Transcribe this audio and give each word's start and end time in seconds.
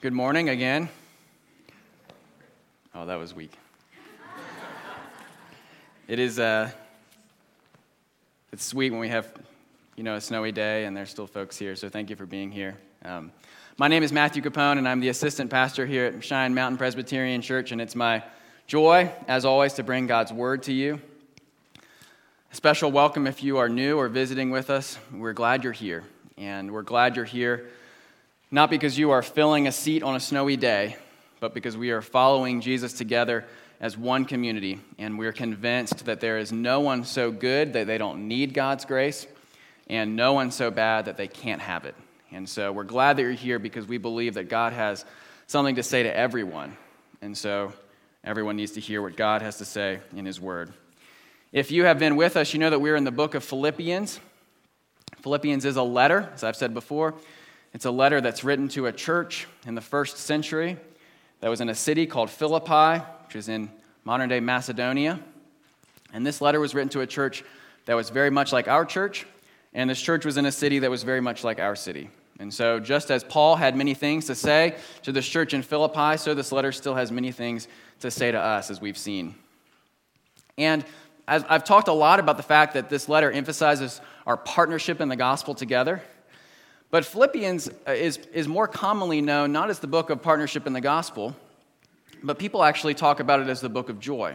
Good 0.00 0.12
morning 0.12 0.48
again. 0.48 0.88
Oh, 2.94 3.04
that 3.06 3.16
was 3.16 3.34
weak. 3.34 3.50
it 6.06 6.20
is 6.20 6.38
uh, 6.38 6.70
it's 8.52 8.64
sweet 8.64 8.92
when 8.92 9.00
we 9.00 9.08
have, 9.08 9.26
you 9.96 10.04
know, 10.04 10.14
a 10.14 10.20
snowy 10.20 10.52
day 10.52 10.84
and 10.84 10.96
there's 10.96 11.10
still 11.10 11.26
folks 11.26 11.58
here. 11.58 11.74
So 11.74 11.88
thank 11.88 12.10
you 12.10 12.14
for 12.14 12.26
being 12.26 12.52
here. 12.52 12.76
Um, 13.04 13.32
my 13.76 13.88
name 13.88 14.04
is 14.04 14.12
Matthew 14.12 14.40
Capone, 14.40 14.78
and 14.78 14.88
I'm 14.88 15.00
the 15.00 15.08
assistant 15.08 15.50
pastor 15.50 15.84
here 15.84 16.04
at 16.04 16.22
Cheyenne 16.22 16.54
Mountain 16.54 16.78
Presbyterian 16.78 17.42
Church, 17.42 17.72
and 17.72 17.80
it's 17.80 17.96
my 17.96 18.22
joy, 18.68 19.10
as 19.26 19.44
always, 19.44 19.72
to 19.74 19.82
bring 19.82 20.06
God's 20.06 20.32
word 20.32 20.62
to 20.64 20.72
you. 20.72 21.00
A 22.52 22.54
special 22.54 22.92
welcome 22.92 23.26
if 23.26 23.42
you 23.42 23.58
are 23.58 23.68
new 23.68 23.96
or 23.96 24.06
visiting 24.06 24.50
with 24.50 24.70
us. 24.70 24.96
We're 25.12 25.32
glad 25.32 25.64
you're 25.64 25.72
here, 25.72 26.04
and 26.36 26.70
we're 26.70 26.82
glad 26.82 27.16
you're 27.16 27.24
here 27.24 27.70
not 28.50 28.70
because 28.70 28.98
you 28.98 29.10
are 29.10 29.22
filling 29.22 29.66
a 29.66 29.72
seat 29.72 30.02
on 30.02 30.16
a 30.16 30.20
snowy 30.20 30.56
day, 30.56 30.96
but 31.40 31.54
because 31.54 31.76
we 31.76 31.90
are 31.90 32.02
following 32.02 32.60
Jesus 32.60 32.92
together 32.92 33.44
as 33.80 33.96
one 33.96 34.24
community, 34.24 34.80
and 34.98 35.18
we're 35.18 35.32
convinced 35.32 36.06
that 36.06 36.20
there 36.20 36.38
is 36.38 36.50
no 36.50 36.80
one 36.80 37.04
so 37.04 37.30
good 37.30 37.74
that 37.74 37.86
they 37.86 37.98
don't 37.98 38.26
need 38.26 38.54
God's 38.54 38.84
grace, 38.84 39.26
and 39.88 40.16
no 40.16 40.32
one 40.32 40.50
so 40.50 40.70
bad 40.70 41.04
that 41.04 41.16
they 41.16 41.28
can't 41.28 41.60
have 41.60 41.84
it. 41.84 41.94
And 42.32 42.48
so 42.48 42.72
we're 42.72 42.84
glad 42.84 43.16
that 43.16 43.22
you're 43.22 43.32
here 43.32 43.58
because 43.58 43.86
we 43.86 43.98
believe 43.98 44.34
that 44.34 44.48
God 44.48 44.72
has 44.72 45.04
something 45.46 45.76
to 45.76 45.82
say 45.82 46.02
to 46.02 46.14
everyone. 46.14 46.76
And 47.22 47.36
so 47.36 47.72
everyone 48.24 48.56
needs 48.56 48.72
to 48.72 48.80
hear 48.80 49.00
what 49.00 49.16
God 49.16 49.42
has 49.42 49.58
to 49.58 49.64
say 49.64 50.00
in 50.16 50.26
His 50.26 50.40
Word. 50.40 50.72
If 51.52 51.70
you 51.70 51.84
have 51.84 51.98
been 51.98 52.16
with 52.16 52.36
us, 52.36 52.52
you 52.52 52.58
know 52.58 52.70
that 52.70 52.80
we're 52.80 52.96
in 52.96 53.04
the 53.04 53.10
book 53.10 53.34
of 53.34 53.44
Philippians. 53.44 54.20
Philippians 55.22 55.64
is 55.64 55.76
a 55.76 55.82
letter, 55.82 56.30
as 56.34 56.44
I've 56.44 56.56
said 56.56 56.74
before. 56.74 57.14
It's 57.74 57.84
a 57.84 57.90
letter 57.90 58.20
that's 58.20 58.44
written 58.44 58.68
to 58.68 58.86
a 58.86 58.92
church 58.92 59.46
in 59.66 59.74
the 59.74 59.80
first 59.80 60.16
century 60.16 60.78
that 61.40 61.48
was 61.48 61.60
in 61.60 61.68
a 61.68 61.74
city 61.74 62.06
called 62.06 62.30
Philippi, 62.30 63.04
which 63.26 63.36
is 63.36 63.48
in 63.48 63.70
modern 64.04 64.28
day 64.28 64.40
Macedonia. 64.40 65.20
And 66.12 66.26
this 66.26 66.40
letter 66.40 66.60
was 66.60 66.74
written 66.74 66.88
to 66.90 67.02
a 67.02 67.06
church 67.06 67.44
that 67.84 67.94
was 67.94 68.10
very 68.10 68.30
much 68.30 68.52
like 68.52 68.68
our 68.68 68.84
church, 68.84 69.26
and 69.74 69.88
this 69.88 70.00
church 70.00 70.24
was 70.24 70.36
in 70.36 70.46
a 70.46 70.52
city 70.52 70.78
that 70.80 70.90
was 70.90 71.02
very 71.02 71.20
much 71.20 71.44
like 71.44 71.60
our 71.60 71.76
city. 71.76 72.10
And 72.40 72.52
so, 72.54 72.78
just 72.78 73.10
as 73.10 73.24
Paul 73.24 73.56
had 73.56 73.76
many 73.76 73.94
things 73.94 74.26
to 74.26 74.34
say 74.34 74.76
to 75.02 75.12
this 75.12 75.26
church 75.26 75.54
in 75.54 75.62
Philippi, 75.62 76.16
so 76.16 76.34
this 76.34 76.52
letter 76.52 76.70
still 76.70 76.94
has 76.94 77.10
many 77.10 77.32
things 77.32 77.66
to 78.00 78.10
say 78.10 78.30
to 78.30 78.38
us, 78.38 78.70
as 78.70 78.80
we've 78.80 78.96
seen. 78.96 79.34
And 80.56 80.84
I've 81.26 81.64
talked 81.64 81.88
a 81.88 81.92
lot 81.92 82.20
about 82.20 82.36
the 82.36 82.42
fact 82.42 82.74
that 82.74 82.88
this 82.88 83.08
letter 83.08 83.30
emphasizes 83.30 84.00
our 84.26 84.36
partnership 84.36 85.00
in 85.00 85.08
the 85.08 85.16
gospel 85.16 85.54
together. 85.54 86.02
But 86.90 87.04
Philippians 87.04 87.68
uh, 87.86 87.92
is, 87.92 88.18
is 88.32 88.48
more 88.48 88.66
commonly 88.66 89.20
known 89.20 89.52
not 89.52 89.70
as 89.70 89.78
the 89.78 89.86
book 89.86 90.10
of 90.10 90.22
partnership 90.22 90.66
in 90.66 90.72
the 90.72 90.80
gospel, 90.80 91.36
but 92.22 92.38
people 92.38 92.64
actually 92.64 92.94
talk 92.94 93.20
about 93.20 93.40
it 93.40 93.48
as 93.48 93.60
the 93.60 93.68
book 93.68 93.88
of 93.88 94.00
joy. 94.00 94.34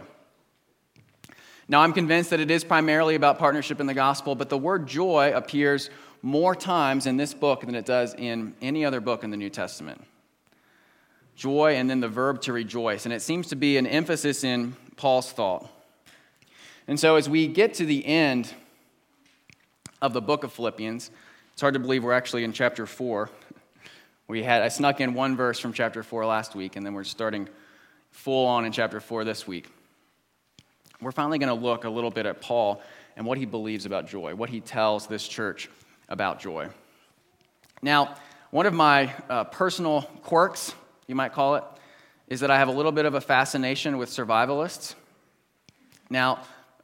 Now, 1.66 1.80
I'm 1.80 1.92
convinced 1.92 2.30
that 2.30 2.40
it 2.40 2.50
is 2.50 2.62
primarily 2.62 3.14
about 3.14 3.38
partnership 3.38 3.80
in 3.80 3.86
the 3.86 3.94
gospel, 3.94 4.34
but 4.34 4.50
the 4.50 4.58
word 4.58 4.86
joy 4.86 5.32
appears 5.34 5.90
more 6.22 6.54
times 6.54 7.06
in 7.06 7.16
this 7.16 7.34
book 7.34 7.62
than 7.62 7.74
it 7.74 7.86
does 7.86 8.14
in 8.14 8.54
any 8.60 8.84
other 8.84 9.00
book 9.00 9.24
in 9.24 9.30
the 9.30 9.36
New 9.36 9.50
Testament. 9.50 10.02
Joy 11.36 11.74
and 11.74 11.88
then 11.88 12.00
the 12.00 12.08
verb 12.08 12.40
to 12.42 12.52
rejoice. 12.52 13.06
And 13.06 13.12
it 13.12 13.22
seems 13.22 13.48
to 13.48 13.56
be 13.56 13.76
an 13.76 13.86
emphasis 13.86 14.44
in 14.44 14.76
Paul's 14.96 15.32
thought. 15.32 15.68
And 16.86 17.00
so, 17.00 17.16
as 17.16 17.28
we 17.28 17.46
get 17.46 17.74
to 17.74 17.86
the 17.86 18.06
end 18.06 18.54
of 20.00 20.12
the 20.12 20.20
book 20.20 20.44
of 20.44 20.52
Philippians, 20.52 21.10
it's 21.54 21.60
hard 21.60 21.74
to 21.74 21.80
believe 21.80 22.02
we're 22.02 22.12
actually 22.12 22.42
in 22.42 22.52
chapter 22.52 22.84
4. 22.84 23.30
We 24.26 24.42
had, 24.42 24.62
I 24.62 24.68
snuck 24.68 25.00
in 25.00 25.14
one 25.14 25.36
verse 25.36 25.60
from 25.60 25.72
chapter 25.72 26.02
4 26.02 26.26
last 26.26 26.56
week, 26.56 26.74
and 26.74 26.84
then 26.84 26.94
we're 26.94 27.04
starting 27.04 27.48
full 28.10 28.48
on 28.48 28.64
in 28.64 28.72
chapter 28.72 28.98
4 28.98 29.22
this 29.22 29.46
week. 29.46 29.68
We're 31.00 31.12
finally 31.12 31.38
going 31.38 31.56
to 31.56 31.64
look 31.64 31.84
a 31.84 31.88
little 31.88 32.10
bit 32.10 32.26
at 32.26 32.40
Paul 32.40 32.82
and 33.16 33.24
what 33.24 33.38
he 33.38 33.44
believes 33.44 33.86
about 33.86 34.08
joy, 34.08 34.34
what 34.34 34.50
he 34.50 34.58
tells 34.58 35.06
this 35.06 35.28
church 35.28 35.70
about 36.08 36.40
joy. 36.40 36.70
Now, 37.82 38.16
one 38.50 38.66
of 38.66 38.74
my 38.74 39.14
uh, 39.30 39.44
personal 39.44 40.02
quirks, 40.24 40.74
you 41.06 41.14
might 41.14 41.34
call 41.34 41.54
it, 41.54 41.62
is 42.26 42.40
that 42.40 42.50
I 42.50 42.58
have 42.58 42.66
a 42.66 42.72
little 42.72 42.90
bit 42.90 43.04
of 43.04 43.14
a 43.14 43.20
fascination 43.20 43.96
with 43.96 44.08
survivalists. 44.08 44.96
Now, 46.10 46.40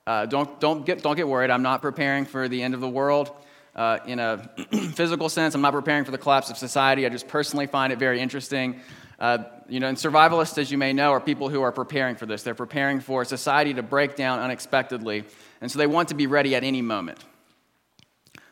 uh, 0.07 0.27
don't, 0.27 0.61
don't, 0.61 0.87
get, 0.87 1.03
don't 1.03 1.17
get 1.17 1.27
worried. 1.27 1.51
I'm 1.51 1.63
not 1.63 1.83
preparing 1.83 2.25
for 2.25 2.47
the 2.47 2.63
end 2.63 2.75
of 2.75 2.81
the 2.81 2.89
world 2.89 3.33
uh, 3.75 3.99
in 4.07 4.19
a 4.19 4.51
physical 4.95 5.29
sense. 5.29 5.55
I'm 5.55 5.61
not 5.61 5.73
preparing 5.73 6.05
for 6.05 6.11
the 6.11 6.19
collapse 6.19 6.51
of 6.51 6.59
society. 6.59 7.07
I 7.07 7.09
just 7.09 7.29
personally 7.29 7.67
find 7.67 7.93
it 7.93 7.99
very 7.99 8.21
interesting. 8.21 8.81
Uh, 9.19 9.45
you 9.69 9.81
know, 9.81 9.89
and 9.89 9.99
survivalists, 9.99 10.57
as 10.57 10.73
you 10.73 10.79
may 10.79 10.93
know, 10.93 11.11
are 11.13 11.21
people 11.21 11.49
who 11.49 11.61
are 11.63 11.73
preparing 11.73 12.17
for 12.17 12.27
this. 12.27 12.43
They're 12.43 12.55
preparing 12.55 13.01
for 13.01 13.25
society 13.25 13.75
to 13.75 13.83
break 13.83 14.17
down 14.17 14.41
unexpectedly, 14.41 15.25
and 15.61 15.71
so 15.71 15.79
they 15.79 15.87
want 15.87 16.09
to 16.09 16.15
be 16.15 16.27
ready 16.27 16.55
at 16.55 16.65
any 16.65 16.81
moment. 16.81 17.23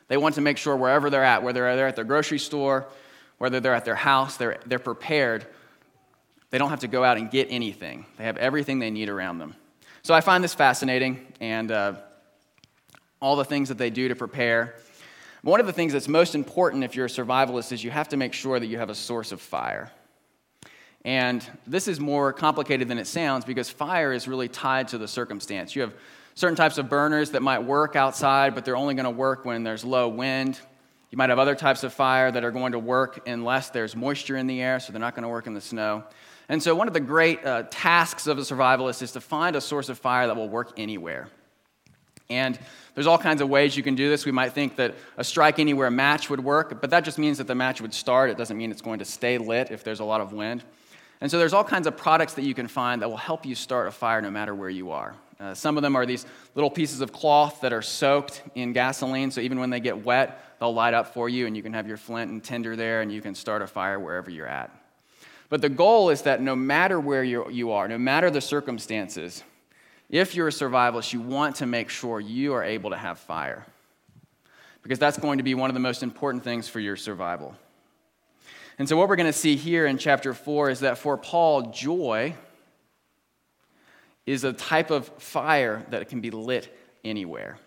They 0.09 0.17
want 0.17 0.35
to 0.35 0.41
make 0.41 0.57
sure 0.57 0.75
wherever 0.75 1.09
they're 1.09 1.23
at, 1.23 1.43
whether 1.43 1.75
they're 1.75 1.87
at 1.87 1.95
their 1.95 2.05
grocery 2.05 2.39
store, 2.39 2.87
whether 3.37 3.59
they're 3.59 3.73
at 3.73 3.85
their 3.85 3.95
house, 3.95 4.37
they're, 4.37 4.59
they're 4.65 4.79
prepared. 4.79 5.45
They 6.51 6.57
don't 6.57 6.69
have 6.69 6.81
to 6.81 6.87
go 6.87 7.03
out 7.03 7.17
and 7.17 7.29
get 7.29 7.47
anything. 7.49 8.05
They 8.17 8.23
have 8.23 8.37
everything 8.37 8.79
they 8.79 8.89
need 8.89 9.09
around 9.09 9.37
them. 9.37 9.55
So 10.01 10.13
I 10.13 10.21
find 10.21 10.43
this 10.43 10.53
fascinating, 10.53 11.25
and 11.39 11.71
uh, 11.71 11.93
all 13.19 13.35
the 13.35 13.45
things 13.45 13.69
that 13.69 13.77
they 13.77 13.89
do 13.89 14.07
to 14.07 14.15
prepare. 14.15 14.75
One 15.41 15.61
of 15.61 15.67
the 15.67 15.73
things 15.73 15.93
that's 15.93 16.09
most 16.09 16.35
important 16.35 16.83
if 16.83 16.95
you're 16.95 17.05
a 17.05 17.09
survivalist 17.09 17.71
is 17.71 17.83
you 17.83 17.91
have 17.91 18.09
to 18.09 18.17
make 18.17 18.33
sure 18.33 18.59
that 18.59 18.67
you 18.67 18.77
have 18.77 18.89
a 18.89 18.95
source 18.95 19.31
of 19.31 19.39
fire. 19.39 19.91
And 21.05 21.45
this 21.65 21.87
is 21.87 21.99
more 21.99 22.33
complicated 22.33 22.89
than 22.89 22.97
it 22.97 23.07
sounds 23.07 23.45
because 23.45 23.69
fire 23.69 24.11
is 24.11 24.27
really 24.27 24.49
tied 24.49 24.89
to 24.89 24.97
the 24.97 25.07
circumstance. 25.07 25.75
You 25.75 25.83
have 25.83 25.93
certain 26.35 26.57
types 26.57 26.77
of 26.77 26.89
burners 26.89 27.31
that 27.31 27.41
might 27.41 27.59
work 27.59 27.95
outside, 27.95 28.53
but 28.53 28.65
they're 28.65 28.75
only 28.75 28.95
going 28.95 29.05
to 29.05 29.09
work 29.11 29.45
when 29.45 29.63
there's 29.63 29.85
low 29.85 30.09
wind. 30.09 30.59
You 31.09 31.17
might 31.17 31.29
have 31.29 31.39
other 31.39 31.55
types 31.55 31.83
of 31.83 31.93
fire 31.93 32.31
that 32.31 32.43
are 32.43 32.51
going 32.51 32.73
to 32.73 32.79
work 32.79 33.27
unless 33.27 33.69
there's 33.69 33.95
moisture 33.95 34.35
in 34.35 34.45
the 34.45 34.61
air, 34.61 34.79
so 34.79 34.91
they're 34.91 34.99
not 34.99 35.15
going 35.15 35.23
to 35.23 35.29
work 35.29 35.47
in 35.47 35.53
the 35.53 35.61
snow. 35.61 36.03
And 36.49 36.61
so, 36.61 36.75
one 36.75 36.87
of 36.87 36.93
the 36.93 36.99
great 36.99 37.43
uh, 37.45 37.63
tasks 37.69 38.27
of 38.27 38.37
a 38.37 38.41
survivalist 38.41 39.01
is 39.01 39.11
to 39.13 39.21
find 39.21 39.55
a 39.55 39.61
source 39.61 39.89
of 39.89 39.97
fire 39.97 40.27
that 40.27 40.35
will 40.35 40.49
work 40.49 40.73
anywhere. 40.77 41.29
And 42.29 42.59
there's 42.93 43.07
all 43.07 43.17
kinds 43.17 43.41
of 43.41 43.49
ways 43.49 43.75
you 43.75 43.83
can 43.83 43.95
do 43.95 44.09
this. 44.09 44.25
We 44.25 44.31
might 44.31 44.53
think 44.53 44.75
that 44.75 44.95
a 45.17 45.23
strike 45.23 45.57
anywhere 45.57 45.89
match 45.89 46.29
would 46.29 46.43
work, 46.43 46.79
but 46.81 46.91
that 46.91 47.03
just 47.03 47.17
means 47.17 47.39
that 47.39 47.47
the 47.47 47.55
match 47.55 47.81
would 47.81 47.93
start. 47.93 48.29
It 48.29 48.37
doesn't 48.37 48.57
mean 48.57 48.71
it's 48.71 48.81
going 48.81 48.99
to 48.99 49.05
stay 49.05 49.37
lit 49.37 49.71
if 49.71 49.83
there's 49.83 49.99
a 49.99 50.03
lot 50.03 50.21
of 50.21 50.31
wind. 50.31 50.63
And 51.21 51.29
so 51.29 51.39
there's 51.39 51.53
all 51.53 51.63
kinds 51.63 51.87
of 51.87 51.97
products 51.97 52.33
that 52.35 52.43
you 52.43 52.53
can 52.53 52.67
find 52.67 53.01
that 53.01 53.09
will 53.09 53.17
help 53.17 53.45
you 53.45 53.55
start 53.55 53.87
a 53.87 53.91
fire 53.91 54.21
no 54.21 54.31
matter 54.31 54.53
where 54.53 54.69
you 54.69 54.91
are. 54.91 55.15
Uh, 55.39 55.53
some 55.53 55.77
of 55.77 55.83
them 55.83 55.95
are 55.95 56.05
these 56.05 56.25
little 56.53 56.69
pieces 56.69 57.01
of 57.01 57.13
cloth 57.13 57.61
that 57.61 57.73
are 57.73 57.81
soaked 57.81 58.43
in 58.55 58.73
gasoline, 58.73 59.31
so 59.31 59.39
even 59.39 59.59
when 59.59 59.69
they 59.69 59.79
get 59.79 60.03
wet, 60.03 60.43
they'll 60.59 60.73
light 60.73 60.93
up 60.93 61.13
for 61.13 61.29
you, 61.29 61.47
and 61.47 61.55
you 61.55 61.63
can 61.63 61.73
have 61.73 61.87
your 61.87 61.97
flint 61.97 62.29
and 62.29 62.43
tinder 62.43 62.75
there, 62.75 63.01
and 63.01 63.11
you 63.11 63.21
can 63.21 63.33
start 63.33 63.61
a 63.61 63.67
fire 63.67 63.99
wherever 63.99 64.29
you're 64.29 64.47
at. 64.47 64.69
But 65.47 65.61
the 65.61 65.69
goal 65.69 66.09
is 66.09 66.23
that 66.23 66.41
no 66.41 66.55
matter 66.55 66.99
where 66.99 67.23
you 67.23 67.71
are, 67.71 67.87
no 67.87 67.97
matter 67.97 68.29
the 68.29 68.41
circumstances, 68.41 69.43
if 70.09 70.33
you're 70.33 70.47
a 70.47 70.51
survivalist, 70.51 71.13
you 71.13 71.21
want 71.21 71.57
to 71.57 71.65
make 71.65 71.89
sure 71.89 72.19
you 72.19 72.53
are 72.53 72.63
able 72.63 72.89
to 72.89 72.97
have 72.97 73.19
fire 73.19 73.65
because 74.81 74.99
that's 74.99 75.19
going 75.19 75.37
to 75.37 75.43
be 75.43 75.53
one 75.53 75.69
of 75.69 75.75
the 75.75 75.79
most 75.79 76.03
important 76.03 76.43
things 76.43 76.67
for 76.67 76.79
your 76.79 76.95
survival. 76.95 77.55
And 78.79 78.87
so, 78.87 78.97
what 78.97 79.09
we're 79.09 79.17
going 79.17 79.27
to 79.27 79.33
see 79.33 79.55
here 79.55 79.85
in 79.85 79.97
chapter 79.97 80.33
4 80.33 80.69
is 80.69 80.79
that 80.79 80.97
for 80.97 81.17
Paul, 81.17 81.71
joy 81.71 82.33
is 84.25 84.43
a 84.43 84.53
type 84.53 84.89
of 84.89 85.07
fire 85.19 85.85
that 85.89 86.07
can 86.09 86.21
be 86.21 86.31
lit 86.31 86.75
anywhere. 87.03 87.59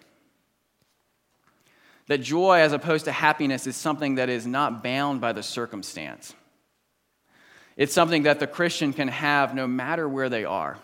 That 2.08 2.18
joy, 2.18 2.58
as 2.60 2.72
opposed 2.72 3.04
to 3.04 3.12
happiness, 3.12 3.66
is 3.66 3.76
something 3.76 4.16
that 4.16 4.28
is 4.28 4.46
not 4.46 4.82
bound 4.82 5.20
by 5.20 5.32
the 5.32 5.42
circumstance. 5.42 6.34
It's 7.76 7.92
something 7.92 8.24
that 8.24 8.40
the 8.40 8.46
Christian 8.46 8.92
can 8.92 9.08
have 9.08 9.54
no 9.54 9.66
matter 9.66 10.08
where 10.08 10.28
they 10.28 10.44
are. 10.44 10.78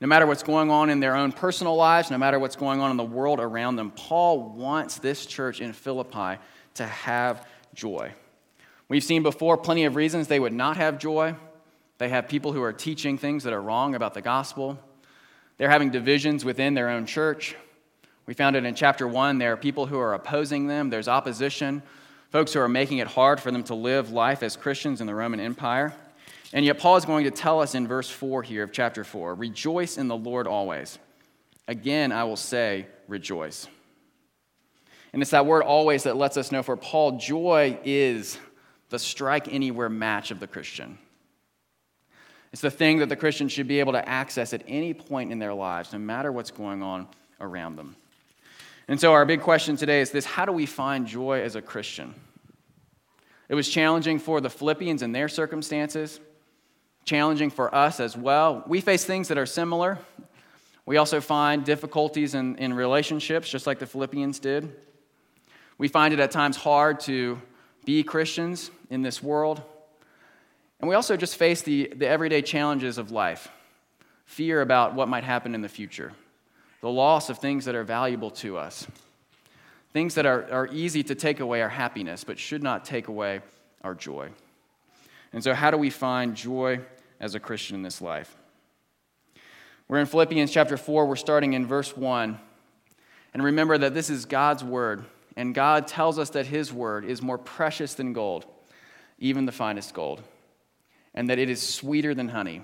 No 0.00 0.06
matter 0.06 0.26
what's 0.26 0.42
going 0.42 0.70
on 0.70 0.90
in 0.90 1.00
their 1.00 1.16
own 1.16 1.32
personal 1.32 1.74
lives, 1.74 2.10
no 2.10 2.18
matter 2.18 2.38
what's 2.38 2.56
going 2.56 2.80
on 2.80 2.90
in 2.90 2.96
the 2.98 3.04
world 3.04 3.40
around 3.40 3.76
them, 3.76 3.90
Paul 3.92 4.50
wants 4.50 4.98
this 4.98 5.24
church 5.24 5.60
in 5.60 5.72
Philippi 5.72 6.38
to 6.74 6.86
have 6.86 7.46
joy. 7.74 8.12
We've 8.88 9.02
seen 9.02 9.22
before 9.22 9.56
plenty 9.56 9.84
of 9.84 9.96
reasons 9.96 10.28
they 10.28 10.38
would 10.38 10.52
not 10.52 10.76
have 10.76 10.98
joy. 10.98 11.34
They 11.98 12.10
have 12.10 12.28
people 12.28 12.52
who 12.52 12.62
are 12.62 12.74
teaching 12.74 13.16
things 13.16 13.44
that 13.44 13.54
are 13.54 13.62
wrong 13.62 13.94
about 13.94 14.12
the 14.12 14.20
gospel. 14.20 14.78
They're 15.56 15.70
having 15.70 15.90
divisions 15.90 16.44
within 16.44 16.74
their 16.74 16.90
own 16.90 17.06
church. 17.06 17.56
We 18.26 18.34
found 18.34 18.54
it 18.54 18.64
in 18.64 18.74
chapter 18.74 19.08
one. 19.08 19.38
There 19.38 19.52
are 19.52 19.56
people 19.56 19.86
who 19.86 19.98
are 19.98 20.12
opposing 20.12 20.66
them, 20.66 20.90
there's 20.90 21.08
opposition, 21.08 21.82
folks 22.30 22.52
who 22.52 22.60
are 22.60 22.68
making 22.68 22.98
it 22.98 23.06
hard 23.06 23.40
for 23.40 23.50
them 23.50 23.62
to 23.64 23.74
live 23.74 24.10
life 24.10 24.42
as 24.42 24.56
Christians 24.56 25.00
in 25.00 25.06
the 25.06 25.14
Roman 25.14 25.40
Empire. 25.40 25.94
And 26.56 26.64
yet, 26.64 26.78
Paul 26.78 26.96
is 26.96 27.04
going 27.04 27.24
to 27.24 27.30
tell 27.30 27.60
us 27.60 27.74
in 27.74 27.86
verse 27.86 28.08
4 28.08 28.42
here 28.42 28.62
of 28.62 28.72
chapter 28.72 29.04
4 29.04 29.34
Rejoice 29.34 29.98
in 29.98 30.08
the 30.08 30.16
Lord 30.16 30.46
always. 30.46 30.98
Again, 31.68 32.12
I 32.12 32.24
will 32.24 32.36
say, 32.36 32.86
rejoice. 33.08 33.68
And 35.12 35.20
it's 35.20 35.32
that 35.32 35.44
word 35.44 35.64
always 35.64 36.04
that 36.04 36.16
lets 36.16 36.38
us 36.38 36.50
know 36.50 36.62
for 36.62 36.74
Paul, 36.74 37.18
joy 37.18 37.78
is 37.84 38.38
the 38.88 38.98
strike 38.98 39.52
anywhere 39.52 39.90
match 39.90 40.30
of 40.30 40.40
the 40.40 40.46
Christian. 40.46 40.96
It's 42.52 42.62
the 42.62 42.70
thing 42.70 43.00
that 43.00 43.10
the 43.10 43.16
Christian 43.16 43.48
should 43.48 43.68
be 43.68 43.80
able 43.80 43.92
to 43.92 44.08
access 44.08 44.54
at 44.54 44.62
any 44.66 44.94
point 44.94 45.32
in 45.32 45.38
their 45.38 45.52
lives, 45.52 45.92
no 45.92 45.98
matter 45.98 46.32
what's 46.32 46.50
going 46.50 46.82
on 46.82 47.06
around 47.38 47.76
them. 47.76 47.96
And 48.88 48.98
so, 48.98 49.12
our 49.12 49.26
big 49.26 49.42
question 49.42 49.76
today 49.76 50.00
is 50.00 50.10
this 50.10 50.24
how 50.24 50.46
do 50.46 50.52
we 50.52 50.64
find 50.64 51.06
joy 51.06 51.42
as 51.42 51.54
a 51.54 51.60
Christian? 51.60 52.14
It 53.50 53.54
was 53.54 53.68
challenging 53.68 54.18
for 54.18 54.40
the 54.40 54.48
Philippians 54.48 55.02
in 55.02 55.12
their 55.12 55.28
circumstances, 55.28 56.18
challenging 57.06 57.50
for 57.50 57.72
us 57.74 58.00
as 58.00 58.16
well. 58.16 58.64
We 58.66 58.80
face 58.80 59.04
things 59.04 59.28
that 59.28 59.38
are 59.38 59.46
similar. 59.46 59.98
We 60.84 60.98
also 60.98 61.20
find 61.20 61.64
difficulties 61.64 62.34
in, 62.34 62.56
in 62.56 62.74
relationships, 62.74 63.48
just 63.48 63.66
like 63.66 63.78
the 63.78 63.86
Philippians 63.86 64.40
did. 64.40 64.74
We 65.78 65.88
find 65.88 66.12
it 66.12 66.20
at 66.20 66.32
times 66.32 66.56
hard 66.56 67.00
to 67.00 67.40
be 67.84 68.02
Christians 68.02 68.70
in 68.90 69.02
this 69.02 69.22
world. 69.22 69.62
And 70.80 70.88
we 70.88 70.96
also 70.96 71.16
just 71.16 71.36
face 71.36 71.62
the, 71.62 71.92
the 71.94 72.08
everyday 72.08 72.42
challenges 72.42 72.98
of 72.98 73.10
life 73.10 73.48
fear 74.24 74.60
about 74.60 74.92
what 74.92 75.08
might 75.08 75.22
happen 75.22 75.54
in 75.54 75.62
the 75.62 75.68
future, 75.68 76.12
the 76.80 76.90
loss 76.90 77.30
of 77.30 77.38
things 77.38 77.64
that 77.66 77.76
are 77.76 77.84
valuable 77.84 78.30
to 78.32 78.56
us, 78.58 78.84
things 79.92 80.16
that 80.16 80.26
are, 80.26 80.50
are 80.50 80.66
easy 80.72 81.04
to 81.04 81.14
take 81.14 81.38
away 81.38 81.62
our 81.62 81.68
happiness, 81.68 82.24
but 82.24 82.36
should 82.36 82.60
not 82.60 82.84
take 82.84 83.06
away 83.06 83.40
our 83.84 83.94
joy. 83.94 84.28
And 85.32 85.44
so, 85.44 85.54
how 85.54 85.70
do 85.70 85.76
we 85.76 85.90
find 85.90 86.34
joy 86.34 86.80
as 87.20 87.34
a 87.34 87.40
Christian 87.40 87.76
in 87.76 87.82
this 87.82 88.00
life? 88.00 88.36
We're 89.88 89.98
in 89.98 90.06
Philippians 90.06 90.50
chapter 90.50 90.76
4, 90.76 91.06
we're 91.06 91.16
starting 91.16 91.52
in 91.52 91.66
verse 91.66 91.96
1. 91.96 92.38
And 93.34 93.42
remember 93.42 93.76
that 93.78 93.94
this 93.94 94.10
is 94.10 94.24
God's 94.24 94.64
word, 94.64 95.04
and 95.36 95.54
God 95.54 95.86
tells 95.86 96.18
us 96.18 96.30
that 96.30 96.46
his 96.46 96.72
word 96.72 97.04
is 97.04 97.22
more 97.22 97.38
precious 97.38 97.94
than 97.94 98.12
gold, 98.12 98.46
even 99.18 99.46
the 99.46 99.52
finest 99.52 99.94
gold 99.94 100.22
and 101.16 101.30
that 101.30 101.38
it 101.38 101.48
is 101.48 101.66
sweeter 101.66 102.14
than 102.14 102.28
honey, 102.28 102.62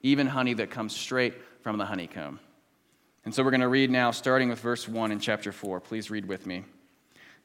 even 0.00 0.26
honey 0.26 0.54
that 0.54 0.70
comes 0.70 0.96
straight 0.96 1.34
from 1.60 1.76
the 1.76 1.84
honeycomb. 1.84 2.40
And 3.24 3.32
so 3.32 3.44
we're 3.44 3.50
going 3.50 3.60
to 3.60 3.68
read 3.68 3.90
now, 3.90 4.10
starting 4.10 4.48
with 4.48 4.58
verse 4.58 4.88
1 4.88 5.12
in 5.12 5.20
chapter 5.20 5.52
4. 5.52 5.78
Please 5.78 6.10
read 6.10 6.26
with 6.26 6.46
me. 6.46 6.64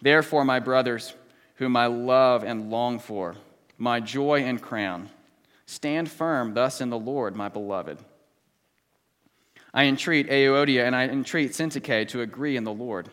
Therefore, 0.02 0.44
my 0.44 0.60
brothers, 0.60 1.14
whom 1.56 1.76
I 1.76 1.86
love 1.88 2.44
and 2.44 2.72
long 2.72 2.98
for, 2.98 3.36
my 3.78 4.00
joy 4.00 4.40
and 4.40 4.60
crown, 4.60 5.10
stand 5.68 6.10
firm 6.10 6.56
thus 6.56 6.82
in 6.82 6.90
the 6.90 6.98
Lord, 6.98 7.36
my 7.36 7.50
beloved. 7.50 8.00
I 9.74 9.84
entreat 9.84 10.28
Euodia 10.28 10.88
and 10.88 10.96
I 10.96 11.08
entreat 11.08 11.52
Syntyche 11.52 12.08
to 12.08 12.22
agree 12.22 12.58
in 12.58 12.64
the 12.64 12.74
Lord. 12.74 13.10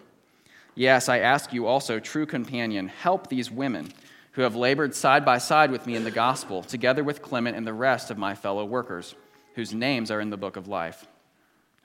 Yes, 0.75 1.11
I 1.11 1.19
ask 1.19 1.53
you 1.53 1.67
also, 1.67 2.01
true 2.01 2.25
companion, 2.25 2.89
help 2.89 3.29
these 3.29 3.51
women 3.51 3.93
who 4.33 4.43
have 4.43 4.57
labored 4.57 4.95
side 4.95 5.25
by 5.25 5.39
side 5.39 5.71
with 5.71 5.87
me 5.87 5.95
in 5.95 6.05
the 6.05 6.11
gospel, 6.11 6.63
together 6.63 7.05
with 7.05 7.23
Clement 7.23 7.57
and 7.57 7.67
the 7.67 7.73
rest 7.73 8.11
of 8.11 8.19
my 8.19 8.35
fellow 8.35 8.65
workers, 8.65 9.15
whose 9.55 9.75
names 9.75 10.11
are 10.11 10.21
in 10.21 10.31
the 10.31 10.37
book 10.37 10.57
of 10.57 10.67
life. 10.67 11.07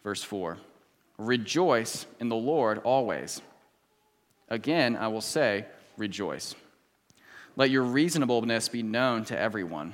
Verse 0.03 0.23
4 0.23 0.57
Rejoice 1.17 2.05
in 2.19 2.29
the 2.29 2.35
Lord 2.35 2.79
always. 2.79 3.41
Again, 4.47 4.95
I 4.95 5.09
will 5.09 5.21
say, 5.21 5.65
rejoice. 5.97 6.55
Let 7.55 7.69
your 7.69 7.83
reasonableness 7.83 8.69
be 8.69 8.81
known 8.81 9.25
to 9.25 9.37
everyone. 9.37 9.93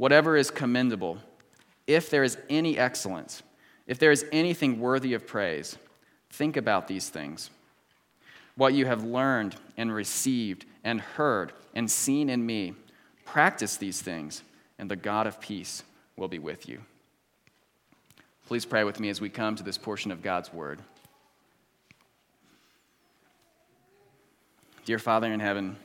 whatever 0.00 0.34
is 0.34 0.50
commendable, 0.50 1.18
if 1.86 2.08
there 2.08 2.24
is 2.24 2.38
any 2.48 2.78
excellence, 2.78 3.42
if 3.86 3.98
there 3.98 4.10
is 4.10 4.24
anything 4.32 4.80
worthy 4.80 5.12
of 5.12 5.26
praise, 5.26 5.76
think 6.30 6.56
about 6.56 6.88
these 6.88 7.10
things. 7.10 7.50
What 8.56 8.72
you 8.72 8.86
have 8.86 9.04
learned 9.04 9.56
and 9.76 9.92
received 9.92 10.64
and 10.82 11.02
heard 11.02 11.52
and 11.74 11.90
seen 11.90 12.30
in 12.30 12.46
me. 12.46 12.72
Practice 13.26 13.76
these 13.76 14.00
things, 14.00 14.42
and 14.78 14.90
the 14.90 14.96
God 14.96 15.26
of 15.26 15.38
peace 15.38 15.82
will 16.16 16.28
be 16.28 16.38
with 16.38 16.66
you. 16.66 16.80
Please 18.46 18.64
pray 18.64 18.84
with 18.84 19.00
me 19.00 19.10
as 19.10 19.20
we 19.20 19.28
come 19.28 19.54
to 19.54 19.62
this 19.62 19.76
portion 19.76 20.10
of 20.10 20.22
God's 20.22 20.50
word. 20.50 20.80
Dear 24.86 24.98
Father 24.98 25.30
in 25.30 25.40
heaven, 25.40 25.76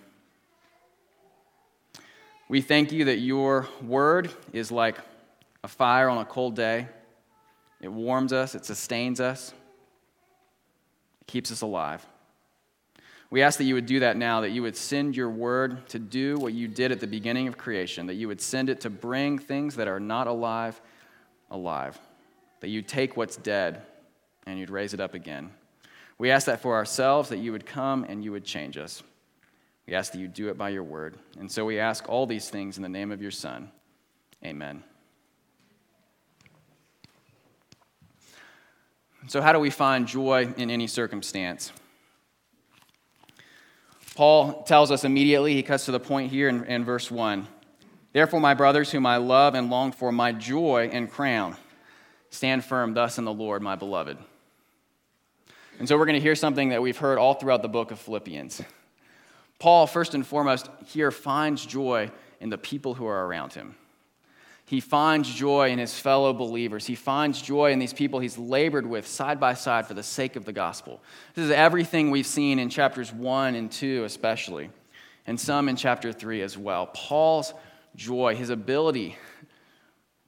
we 2.47 2.61
thank 2.61 2.91
you 2.91 3.05
that 3.05 3.17
your 3.17 3.67
word 3.81 4.31
is 4.53 4.71
like 4.71 4.97
a 5.63 5.67
fire 5.67 6.09
on 6.09 6.19
a 6.19 6.25
cold 6.25 6.55
day. 6.55 6.87
It 7.81 7.91
warms 7.91 8.33
us, 8.33 8.55
it 8.55 8.65
sustains 8.65 9.19
us, 9.19 9.53
it 11.21 11.27
keeps 11.27 11.51
us 11.51 11.61
alive. 11.61 12.05
We 13.31 13.41
ask 13.41 13.57
that 13.57 13.63
you 13.65 13.73
would 13.73 13.87
do 13.87 13.99
that 13.99 14.15
now, 14.15 14.41
that 14.41 14.51
you 14.51 14.61
would 14.61 14.77
send 14.77 15.17
your 15.17 15.29
word 15.29 15.87
to 15.89 15.99
do 15.99 16.37
what 16.37 16.53
you 16.53 16.67
did 16.67 16.91
at 16.91 16.99
the 16.99 17.07
beginning 17.07 17.47
of 17.47 17.57
creation, 17.57 18.05
that 18.07 18.13
you 18.13 18.27
would 18.27 18.39
send 18.39 18.69
it 18.69 18.81
to 18.81 18.89
bring 18.89 19.39
things 19.39 19.75
that 19.75 19.87
are 19.87 19.99
not 19.99 20.27
alive 20.27 20.79
alive, 21.51 21.99
that 22.59 22.69
you 22.69 22.81
take 22.81 23.17
what's 23.17 23.37
dead 23.37 23.81
and 24.45 24.59
you'd 24.59 24.69
raise 24.69 24.93
it 24.93 24.99
up 24.99 25.13
again. 25.13 25.49
We 26.17 26.31
ask 26.31 26.45
that 26.45 26.61
for 26.61 26.75
ourselves, 26.75 27.29
that 27.29 27.37
you 27.37 27.51
would 27.51 27.65
come 27.65 28.05
and 28.07 28.23
you 28.23 28.31
would 28.31 28.45
change 28.45 28.77
us. 28.77 29.03
We 29.87 29.93
ask 29.93 30.11
that 30.11 30.19
you 30.19 30.27
do 30.27 30.49
it 30.49 30.57
by 30.57 30.69
your 30.69 30.83
word. 30.83 31.17
And 31.39 31.51
so 31.51 31.65
we 31.65 31.79
ask 31.79 32.09
all 32.09 32.25
these 32.25 32.49
things 32.49 32.77
in 32.77 32.83
the 32.83 32.89
name 32.89 33.11
of 33.11 33.21
your 33.21 33.31
Son. 33.31 33.71
Amen. 34.43 34.83
So, 39.27 39.41
how 39.41 39.53
do 39.53 39.59
we 39.59 39.71
find 39.71 40.07
joy 40.07 40.53
in 40.55 40.69
any 40.69 40.85
circumstance? 40.85 41.71
Paul 44.15 44.63
tells 44.63 44.91
us 44.91 45.03
immediately, 45.03 45.55
he 45.55 45.63
cuts 45.63 45.85
to 45.85 45.91
the 45.91 45.99
point 45.99 46.31
here 46.31 46.47
in, 46.47 46.63
in 46.65 46.85
verse 46.85 47.09
1. 47.09 47.47
Therefore, 48.13 48.39
my 48.39 48.53
brothers, 48.53 48.91
whom 48.91 49.05
I 49.05 49.17
love 49.17 49.55
and 49.55 49.69
long 49.69 49.91
for, 49.91 50.11
my 50.11 50.31
joy 50.31 50.89
and 50.93 51.11
crown, 51.11 51.57
stand 52.29 52.63
firm 52.63 52.93
thus 52.93 53.17
in 53.17 53.25
the 53.25 53.33
Lord, 53.33 53.61
my 53.61 53.75
beloved. 53.75 54.17
And 55.79 55.89
so 55.89 55.97
we're 55.97 56.05
going 56.05 56.15
to 56.15 56.21
hear 56.21 56.35
something 56.35 56.69
that 56.69 56.81
we've 56.81 56.97
heard 56.97 57.17
all 57.17 57.33
throughout 57.33 57.61
the 57.61 57.67
book 57.67 57.91
of 57.91 57.99
Philippians. 57.99 58.61
Paul, 59.59 59.87
first 59.87 60.13
and 60.13 60.25
foremost, 60.25 60.69
here 60.85 61.11
finds 61.11 61.65
joy 61.65 62.11
in 62.39 62.49
the 62.49 62.57
people 62.57 62.93
who 62.93 63.05
are 63.05 63.25
around 63.25 63.53
him. 63.53 63.75
He 64.67 64.79
finds 64.79 65.33
joy 65.33 65.69
in 65.69 65.77
his 65.77 65.97
fellow 65.97 66.33
believers. 66.33 66.87
He 66.87 66.95
finds 66.95 67.39
joy 67.41 67.71
in 67.71 67.77
these 67.77 67.93
people 67.93 68.19
he's 68.19 68.37
labored 68.37 68.87
with 68.87 69.05
side 69.05 69.39
by 69.39 69.53
side 69.53 69.85
for 69.85 69.93
the 69.93 70.03
sake 70.03 70.35
of 70.35 70.43
the 70.43 70.53
gospel. 70.53 71.01
This 71.35 71.45
is 71.45 71.51
everything 71.51 72.09
we've 72.09 72.25
seen 72.25 72.57
in 72.57 72.69
chapters 72.69 73.13
1 73.13 73.53
and 73.53 73.71
2, 73.71 74.03
especially, 74.05 74.71
and 75.27 75.39
some 75.39 75.69
in 75.69 75.75
chapter 75.75 76.11
3 76.11 76.41
as 76.41 76.57
well. 76.57 76.87
Paul's 76.87 77.53
joy, 77.95 78.35
his 78.35 78.49
ability 78.49 79.15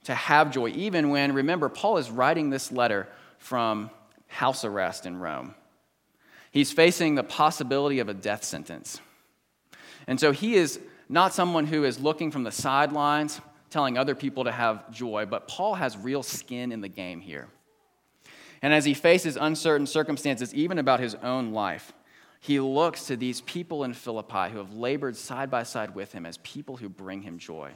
to 0.04 0.14
have 0.14 0.52
joy, 0.52 0.68
even 0.68 1.10
when, 1.10 1.32
remember, 1.32 1.68
Paul 1.68 1.98
is 1.98 2.08
writing 2.08 2.48
this 2.48 2.70
letter 2.70 3.08
from 3.38 3.90
house 4.28 4.64
arrest 4.64 5.04
in 5.04 5.16
Rome. 5.16 5.54
He's 6.52 6.72
facing 6.72 7.16
the 7.16 7.24
possibility 7.24 7.98
of 7.98 8.08
a 8.08 8.14
death 8.14 8.44
sentence. 8.44 9.00
And 10.08 10.18
so 10.18 10.32
he 10.32 10.54
is 10.54 10.80
not 11.08 11.34
someone 11.34 11.66
who 11.66 11.84
is 11.84 12.00
looking 12.00 12.32
from 12.32 12.42
the 12.42 12.50
sidelines 12.50 13.40
telling 13.70 13.98
other 13.98 14.14
people 14.14 14.44
to 14.44 14.50
have 14.50 14.90
joy, 14.90 15.26
but 15.26 15.46
Paul 15.46 15.74
has 15.74 15.96
real 15.96 16.22
skin 16.22 16.72
in 16.72 16.80
the 16.80 16.88
game 16.88 17.20
here. 17.20 17.48
And 18.62 18.72
as 18.72 18.86
he 18.86 18.94
faces 18.94 19.36
uncertain 19.36 19.86
circumstances, 19.86 20.54
even 20.54 20.78
about 20.78 21.00
his 21.00 21.14
own 21.16 21.52
life, 21.52 21.92
he 22.40 22.58
looks 22.58 23.06
to 23.06 23.16
these 23.16 23.42
people 23.42 23.84
in 23.84 23.92
Philippi 23.92 24.50
who 24.50 24.58
have 24.58 24.72
labored 24.72 25.16
side 25.16 25.50
by 25.50 25.62
side 25.62 25.94
with 25.94 26.12
him 26.12 26.24
as 26.24 26.38
people 26.38 26.78
who 26.78 26.88
bring 26.88 27.22
him 27.22 27.38
joy. 27.38 27.72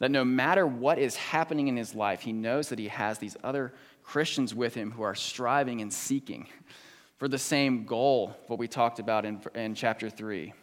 That 0.00 0.10
no 0.10 0.24
matter 0.24 0.66
what 0.66 0.98
is 0.98 1.14
happening 1.14 1.68
in 1.68 1.76
his 1.76 1.94
life, 1.94 2.22
he 2.22 2.32
knows 2.32 2.70
that 2.70 2.78
he 2.78 2.88
has 2.88 3.18
these 3.18 3.36
other 3.44 3.72
Christians 4.02 4.54
with 4.54 4.74
him 4.74 4.90
who 4.90 5.02
are 5.02 5.14
striving 5.14 5.80
and 5.80 5.92
seeking 5.92 6.48
for 7.18 7.28
the 7.28 7.38
same 7.38 7.84
goal, 7.84 8.34
what 8.46 8.58
we 8.58 8.66
talked 8.66 8.98
about 8.98 9.24
in, 9.26 9.40
in 9.54 9.74
chapter 9.74 10.08
3, 10.08 10.54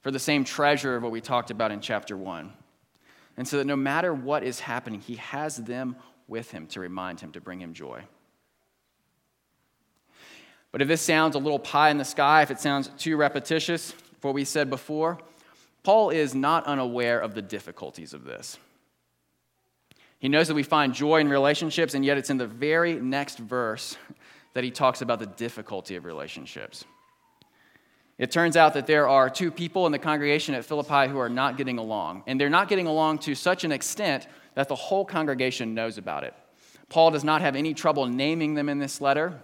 for 0.00 0.10
the 0.10 0.18
same 0.18 0.44
treasure 0.44 0.96
of 0.96 1.02
what 1.02 1.12
we 1.12 1.20
talked 1.20 1.50
about 1.50 1.72
in 1.72 1.80
chapter 1.80 2.16
1. 2.16 2.52
And 3.36 3.46
so 3.46 3.58
that 3.58 3.66
no 3.66 3.76
matter 3.76 4.12
what 4.12 4.42
is 4.42 4.60
happening, 4.60 5.00
he 5.00 5.16
has 5.16 5.56
them 5.56 5.96
with 6.26 6.50
him 6.50 6.66
to 6.68 6.80
remind 6.80 7.20
him 7.20 7.32
to 7.32 7.40
bring 7.40 7.60
him 7.60 7.72
joy. 7.72 8.02
But 10.70 10.82
if 10.82 10.88
this 10.88 11.00
sounds 11.00 11.34
a 11.34 11.38
little 11.38 11.58
pie 11.58 11.90
in 11.90 11.98
the 11.98 12.04
sky, 12.04 12.42
if 12.42 12.50
it 12.50 12.60
sounds 12.60 12.88
too 12.98 13.16
repetitious, 13.16 13.92
for 14.20 14.28
what 14.28 14.34
we 14.34 14.44
said 14.44 14.68
before, 14.68 15.18
Paul 15.82 16.10
is 16.10 16.34
not 16.34 16.66
unaware 16.66 17.20
of 17.20 17.34
the 17.34 17.42
difficulties 17.42 18.12
of 18.12 18.24
this. 18.24 18.58
He 20.18 20.28
knows 20.28 20.48
that 20.48 20.54
we 20.54 20.64
find 20.64 20.92
joy 20.92 21.20
in 21.20 21.28
relationships, 21.28 21.94
and 21.94 22.04
yet 22.04 22.18
it's 22.18 22.30
in 22.30 22.38
the 22.38 22.46
very 22.46 22.94
next 22.94 23.38
verse 23.38 23.96
that 24.54 24.64
he 24.64 24.70
talks 24.70 25.00
about 25.00 25.20
the 25.20 25.26
difficulty 25.26 25.94
of 25.94 26.04
relationships. 26.04 26.84
It 28.18 28.32
turns 28.32 28.56
out 28.56 28.74
that 28.74 28.86
there 28.86 29.08
are 29.08 29.30
two 29.30 29.50
people 29.50 29.86
in 29.86 29.92
the 29.92 29.98
congregation 29.98 30.54
at 30.54 30.64
Philippi 30.64 31.08
who 31.08 31.18
are 31.18 31.28
not 31.28 31.56
getting 31.56 31.78
along, 31.78 32.24
and 32.26 32.40
they're 32.40 32.50
not 32.50 32.68
getting 32.68 32.88
along 32.88 33.18
to 33.20 33.34
such 33.34 33.62
an 33.64 33.70
extent 33.70 34.26
that 34.54 34.68
the 34.68 34.74
whole 34.74 35.04
congregation 35.04 35.72
knows 35.74 35.98
about 35.98 36.24
it. 36.24 36.34
Paul 36.88 37.12
does 37.12 37.22
not 37.22 37.42
have 37.42 37.54
any 37.54 37.74
trouble 37.74 38.06
naming 38.06 38.54
them 38.54 38.68
in 38.68 38.78
this 38.78 39.00
letter, 39.00 39.40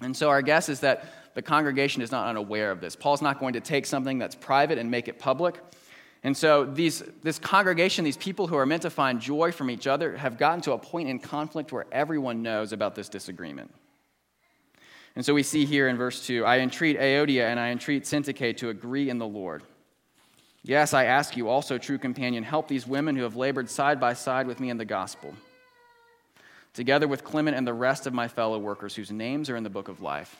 and 0.00 0.16
so 0.16 0.28
our 0.28 0.42
guess 0.42 0.68
is 0.68 0.80
that 0.80 1.34
the 1.34 1.42
congregation 1.42 2.02
is 2.02 2.12
not 2.12 2.28
unaware 2.28 2.70
of 2.70 2.80
this. 2.80 2.94
Paul's 2.94 3.22
not 3.22 3.40
going 3.40 3.54
to 3.54 3.60
take 3.60 3.84
something 3.84 4.18
that's 4.18 4.36
private 4.36 4.78
and 4.78 4.90
make 4.90 5.08
it 5.08 5.18
public. 5.18 5.60
And 6.22 6.36
so 6.36 6.64
these, 6.64 7.02
this 7.22 7.38
congregation, 7.38 8.04
these 8.04 8.16
people 8.16 8.46
who 8.48 8.56
are 8.56 8.66
meant 8.66 8.82
to 8.82 8.90
find 8.90 9.20
joy 9.20 9.52
from 9.52 9.70
each 9.70 9.86
other, 9.86 10.16
have 10.16 10.36
gotten 10.36 10.60
to 10.62 10.72
a 10.72 10.78
point 10.78 11.08
in 11.08 11.18
conflict 11.18 11.72
where 11.72 11.86
everyone 11.92 12.42
knows 12.42 12.72
about 12.72 12.94
this 12.94 13.08
disagreement. 13.08 13.72
And 15.18 15.26
so 15.26 15.34
we 15.34 15.42
see 15.42 15.64
here 15.64 15.88
in 15.88 15.96
verse 15.96 16.24
2 16.24 16.44
I 16.44 16.60
entreat 16.60 16.96
Euodia 16.96 17.48
and 17.48 17.58
I 17.58 17.70
entreat 17.70 18.04
Syntyche 18.04 18.56
to 18.58 18.68
agree 18.68 19.10
in 19.10 19.18
the 19.18 19.26
Lord. 19.26 19.64
Yes, 20.62 20.94
I 20.94 21.06
ask 21.06 21.36
you 21.36 21.48
also, 21.48 21.76
true 21.76 21.98
companion, 21.98 22.44
help 22.44 22.68
these 22.68 22.86
women 22.86 23.16
who 23.16 23.24
have 23.24 23.34
labored 23.34 23.68
side 23.68 23.98
by 23.98 24.12
side 24.12 24.46
with 24.46 24.60
me 24.60 24.70
in 24.70 24.76
the 24.76 24.84
gospel, 24.84 25.34
together 26.72 27.08
with 27.08 27.24
Clement 27.24 27.56
and 27.56 27.66
the 27.66 27.74
rest 27.74 28.06
of 28.06 28.14
my 28.14 28.28
fellow 28.28 28.60
workers 28.60 28.94
whose 28.94 29.10
names 29.10 29.50
are 29.50 29.56
in 29.56 29.64
the 29.64 29.70
book 29.70 29.88
of 29.88 30.00
life. 30.00 30.36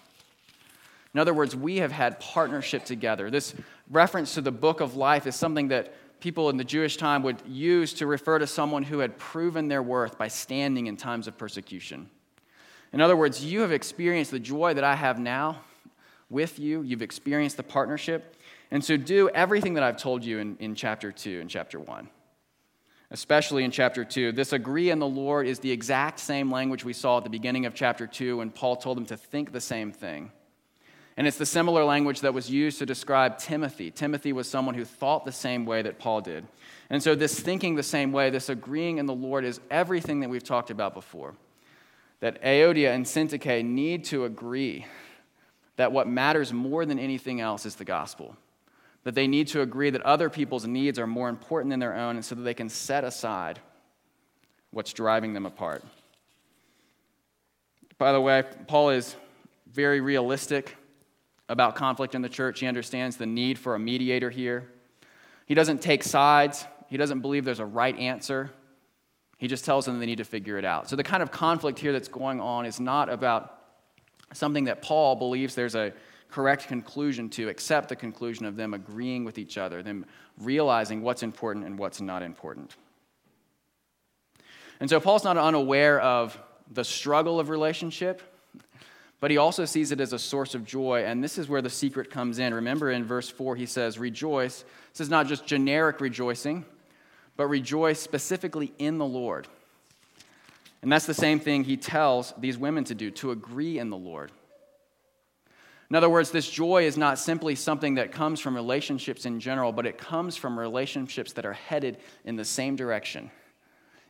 In 1.13 1.19
other 1.19 1.35
words, 1.35 1.57
we 1.57 1.79
have 1.79 1.91
had 1.91 2.21
partnership 2.21 2.85
together. 2.85 3.33
This 3.33 3.57
reference 3.91 4.35
to 4.35 4.41
the 4.41 4.53
book 4.53 4.81
of 4.81 4.95
life 4.95 5.27
is 5.27 5.35
something 5.35 5.67
that 5.69 5.93
people 6.21 6.51
in 6.51 6.57
the 6.57 6.63
Jewish 6.63 6.97
time 6.97 7.25
would 7.25 7.43
use 7.49 7.95
to 7.95 8.07
refer 8.07 8.39
to 8.39 8.47
someone 8.47 8.85
who 8.85 9.01
had 9.01 9.19
proven 9.19 9.67
their 9.67 9.83
worth 9.83 10.17
by 10.17 10.29
standing 10.29 10.87
in 10.87 10.97
times 10.97 11.27
of 11.27 11.37
persecution. 11.37 12.09
In 12.93 13.01
other 13.01 13.17
words, 13.17 13.45
you 13.45 13.61
have 13.61 13.73
experienced 13.73 14.31
the 14.31 14.39
joy 14.39 14.75
that 14.75 14.85
I 14.85 14.95
have 14.95 15.19
now 15.19 15.61
with 16.31 16.59
you, 16.59 16.83
you've 16.83 17.03
experienced 17.03 17.57
the 17.57 17.63
partnership. 17.63 18.37
And 18.71 18.85
so 18.85 18.97
do 18.97 19.31
everything 19.31 19.75
that 19.75 19.83
I've 19.83 19.97
told 19.97 20.25
you 20.25 20.39
in, 20.39 20.57
in 20.61 20.75
chapter 20.75 21.11
2 21.11 21.41
and 21.41 21.49
chapter 21.49 21.81
1. 21.81 22.09
Especially 23.11 23.65
in 23.65 23.71
chapter 23.71 24.05
2. 24.05 24.33
This 24.33 24.53
agree 24.53 24.91
in 24.91 24.99
the 24.99 25.09
Lord 25.09 25.47
is 25.47 25.61
the 25.61 25.71
exact 25.71 26.21
same 26.21 26.51
language 26.51 26.85
we 26.85 26.93
saw 26.93 27.19
at 27.19 27.25
the 27.25 27.31
beginning 27.31 27.65
of 27.65 27.75
chapter 27.75 28.07
2 28.07 28.39
when 28.39 28.51
Paul 28.51 28.77
told 28.77 28.99
them 28.99 29.07
to 29.07 29.17
think 29.17 29.53
the 29.53 29.61
same 29.61 29.91
thing. 29.91 30.31
And 31.17 31.27
it's 31.27 31.39
the 31.39 31.47
similar 31.47 31.83
language 31.83 32.21
that 32.21 32.35
was 32.35 32.51
used 32.51 32.79
to 32.79 32.87
describe 32.87 33.39
Timothy. 33.39 33.91
Timothy 33.91 34.33
was 34.33 34.49
someone 34.49 34.75
who 34.75 34.85
thought 34.85 35.25
the 35.25 35.33
same 35.33 35.65
way 35.65 35.83
that 35.83 35.99
Paul 35.99 36.21
did. 36.21 36.47
And 36.91 37.03
so, 37.03 37.17
this 37.17 37.41
thinking 37.41 37.75
the 37.75 37.83
same 37.83 38.13
way, 38.13 38.31
this 38.31 38.49
agreeing 38.49 38.99
in 38.99 39.07
the 39.07 39.15
Lord, 39.15 39.45
is 39.45 39.61
everything 39.69 40.21
that 40.21 40.31
we've 40.31 40.45
talked 40.45 40.71
about 40.71 40.95
before. 40.95 41.35
That 42.21 42.43
Euodia 42.43 42.95
and 42.95 43.05
Syntyche 43.05 43.65
need 43.65 44.05
to 44.07 44.25
agree 44.25 44.87
that 45.77 45.93
what 45.93 46.09
matters 46.09 46.53
more 46.53 46.85
than 46.85 46.99
anything 46.99 47.41
else 47.41 47.65
is 47.65 47.77
the 47.77 47.85
gospel. 47.85 48.37
That 49.05 49.15
they 49.15 49.29
need 49.29 49.47
to 49.49 49.61
agree 49.61 49.91
that 49.91 50.03
other 50.03 50.29
people's 50.29 50.67
needs 50.67 50.99
are 50.99 51.07
more 51.07 51.29
important 51.29 51.71
than 51.71 51.79
their 51.79 51.95
own, 51.95 52.17
and 52.17 52.25
so 52.25 52.35
that 52.35 52.43
they 52.43 52.55
can 52.55 52.69
set 52.69 53.05
aside 53.05 53.61
what's 54.71 54.93
driving 54.93 55.33
them 55.33 55.47
apart. 55.47 55.85
By 57.97 58.13
the 58.13 58.21
way, 58.21 58.43
Paul 58.67 58.91
is 58.91 59.15
very 59.73 60.01
realistic 60.01 60.77
about 61.49 61.77
conflict 61.77 62.15
in 62.15 62.23
the 62.23 62.29
church. 62.29 62.61
He 62.61 62.67
understands 62.67 63.17
the 63.17 63.27
need 63.27 63.59
for 63.59 63.75
a 63.75 63.79
mediator 63.79 64.31
here. 64.31 64.69
He 65.47 65.55
doesn't 65.55 65.81
take 65.81 66.03
sides, 66.03 66.67
he 66.89 66.97
doesn't 66.97 67.21
believe 67.21 67.45
there's 67.45 67.61
a 67.61 67.67
right 67.67 67.97
answer. 67.99 68.51
He 69.39 69.49
just 69.49 69.65
tells 69.65 69.87
them 69.87 69.99
they 69.99 70.07
need 70.07 70.19
to 70.19 70.25
figure 70.25 70.59
it 70.59 70.65
out. 70.65 70.89
So, 70.89 70.97
the 70.97 71.05
kind 71.05 71.23
of 71.23 71.31
conflict 71.31 71.79
here 71.79 71.93
that's 71.93 72.09
going 72.09 72.41
on 72.41 72.67
is 72.67 72.79
not 72.81 73.09
about 73.09 73.55
something 74.33 74.65
that 74.65 74.83
Paul 74.83 75.17
believes 75.17 75.55
there's 75.55 75.75
a 75.75 75.93
correct 76.31 76.69
conclusion 76.69 77.31
to, 77.31 77.49
except 77.49 77.89
the 77.89 77.97
conclusion 77.97 78.45
of 78.45 78.57
them 78.57 78.75
agreeing 78.75 79.25
with 79.25 79.39
each 79.39 79.57
other, 79.57 79.83
them 79.83 80.05
realizing 80.39 81.03
what's 81.03 81.23
important 81.23 81.65
and 81.65 81.79
what's 81.79 82.01
not 82.01 82.23
important. 82.23 82.77
And 84.81 84.91
so, 84.91 85.01
Paul's 85.01 85.25
not 85.25 85.39
unaware 85.39 86.01
of 86.01 86.39
the 86.71 86.85
struggle 86.85 87.41
of 87.41 87.49
relationship 87.49 88.23
but 89.21 89.31
he 89.31 89.37
also 89.37 89.65
sees 89.65 89.91
it 89.91 90.01
as 90.01 90.13
a 90.13 90.19
source 90.19 90.55
of 90.55 90.65
joy. 90.65 91.05
And 91.05 91.23
this 91.23 91.39
is 91.39 91.49
where 91.49 91.63
the 91.63 91.71
secret 91.71 92.11
comes 92.11 92.39
in. 92.39 92.55
Remember 92.55 92.91
in 92.91 93.05
verse 93.05 93.29
4, 93.29 93.57
he 93.57 93.67
says, 93.67 93.99
Rejoice. 93.99 94.65
This 94.93 95.01
is 95.01 95.11
not 95.11 95.27
just 95.27 95.45
generic 95.45 96.01
rejoicing, 96.01 96.65
but 97.39 97.47
rejoice 97.47 98.01
specifically 98.01 98.75
in 98.79 98.99
the 98.99 99.07
Lord. 99.07 99.49
And 100.83 100.93
that's 100.93 101.07
the 101.07 101.15
same 101.15 101.41
thing 101.41 101.65
he 101.65 101.77
tells 101.77 102.35
these 102.37 102.59
women 102.59 102.85
to 102.85 102.95
do, 102.95 103.11
to 103.13 103.31
agree 103.31 103.79
in 103.79 103.89
the 103.89 103.97
Lord. 103.97 104.33
In 105.89 105.97
other 105.97 106.11
words, 106.11 106.31
this 106.31 106.51
joy 106.51 106.85
is 106.85 106.99
not 106.99 107.19
simply 107.19 107.55
something 107.55 107.95
that 107.95 108.13
comes 108.13 108.41
from 108.41 108.55
relationships 108.55 109.25
in 109.25 109.41
general, 109.41 109.73
but 109.73 109.87
it 109.87 109.97
comes 109.97 110.37
from 110.37 110.59
relationships 110.59 111.33
that 111.35 111.47
are 111.47 111.55
headed 111.55 111.99
in 112.25 112.37
the 112.37 112.45
same 112.45 112.77
direction. 112.77 113.31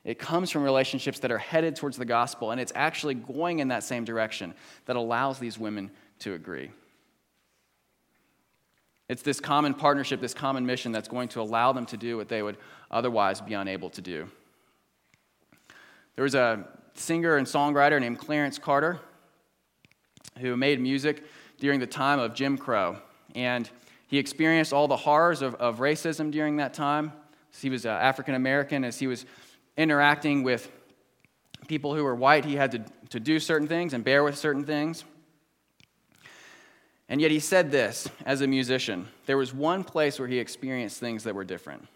It 0.04 0.18
comes 0.18 0.50
from 0.50 0.62
relationships 0.62 1.18
that 1.20 1.30
are 1.30 1.38
headed 1.38 1.76
towards 1.76 1.98
the 1.98 2.06
gospel, 2.06 2.50
and 2.50 2.60
it's 2.60 2.72
actually 2.74 3.14
going 3.14 3.58
in 3.58 3.68
that 3.68 3.84
same 3.84 4.04
direction 4.04 4.54
that 4.86 4.96
allows 4.96 5.38
these 5.38 5.58
women 5.58 5.90
to 6.20 6.32
agree. 6.32 6.70
It's 9.08 9.22
this 9.22 9.40
common 9.40 9.74
partnership, 9.74 10.20
this 10.20 10.34
common 10.34 10.66
mission 10.66 10.92
that's 10.92 11.08
going 11.08 11.28
to 11.30 11.40
allow 11.40 11.72
them 11.72 11.86
to 11.86 11.96
do 11.96 12.16
what 12.16 12.28
they 12.28 12.42
would 12.42 12.58
otherwise 12.90 13.40
be 13.40 13.54
unable 13.54 13.90
to 13.90 14.02
do. 14.02 14.28
There 16.16 16.24
was 16.24 16.34
a 16.34 16.66
singer 16.94 17.36
and 17.36 17.46
songwriter 17.46 18.00
named 18.00 18.18
Clarence 18.18 18.58
Carter 18.58 19.00
who 20.38 20.56
made 20.56 20.80
music 20.80 21.24
during 21.58 21.80
the 21.80 21.86
time 21.86 22.18
of 22.18 22.34
Jim 22.34 22.58
Crow. 22.58 22.98
And 23.34 23.68
he 24.08 24.18
experienced 24.18 24.72
all 24.72 24.88
the 24.88 24.96
horrors 24.96 25.42
of, 25.42 25.54
of 25.56 25.78
racism 25.78 26.30
during 26.30 26.56
that 26.56 26.74
time. 26.74 27.12
He 27.58 27.70
was 27.70 27.86
uh, 27.86 27.90
African 27.90 28.34
American 28.34 28.84
as 28.84 28.98
he 28.98 29.06
was 29.06 29.26
interacting 29.76 30.42
with 30.42 30.70
people 31.66 31.94
who 31.94 32.04
were 32.04 32.14
white, 32.14 32.44
he 32.44 32.56
had 32.56 32.72
to, 32.72 32.84
to 33.10 33.20
do 33.20 33.38
certain 33.38 33.68
things 33.68 33.92
and 33.92 34.04
bear 34.04 34.24
with 34.24 34.36
certain 34.36 34.64
things. 34.64 35.04
And 37.08 37.20
yet 37.20 37.30
he 37.30 37.40
said 37.40 37.70
this 37.70 38.08
as 38.26 38.40
a 38.40 38.46
musician 38.46 39.08
there 39.26 39.38
was 39.38 39.54
one 39.54 39.84
place 39.84 40.18
where 40.18 40.28
he 40.28 40.38
experienced 40.38 41.00
things 41.00 41.24
that 41.24 41.34
were 41.34 41.44
different. 41.44 41.86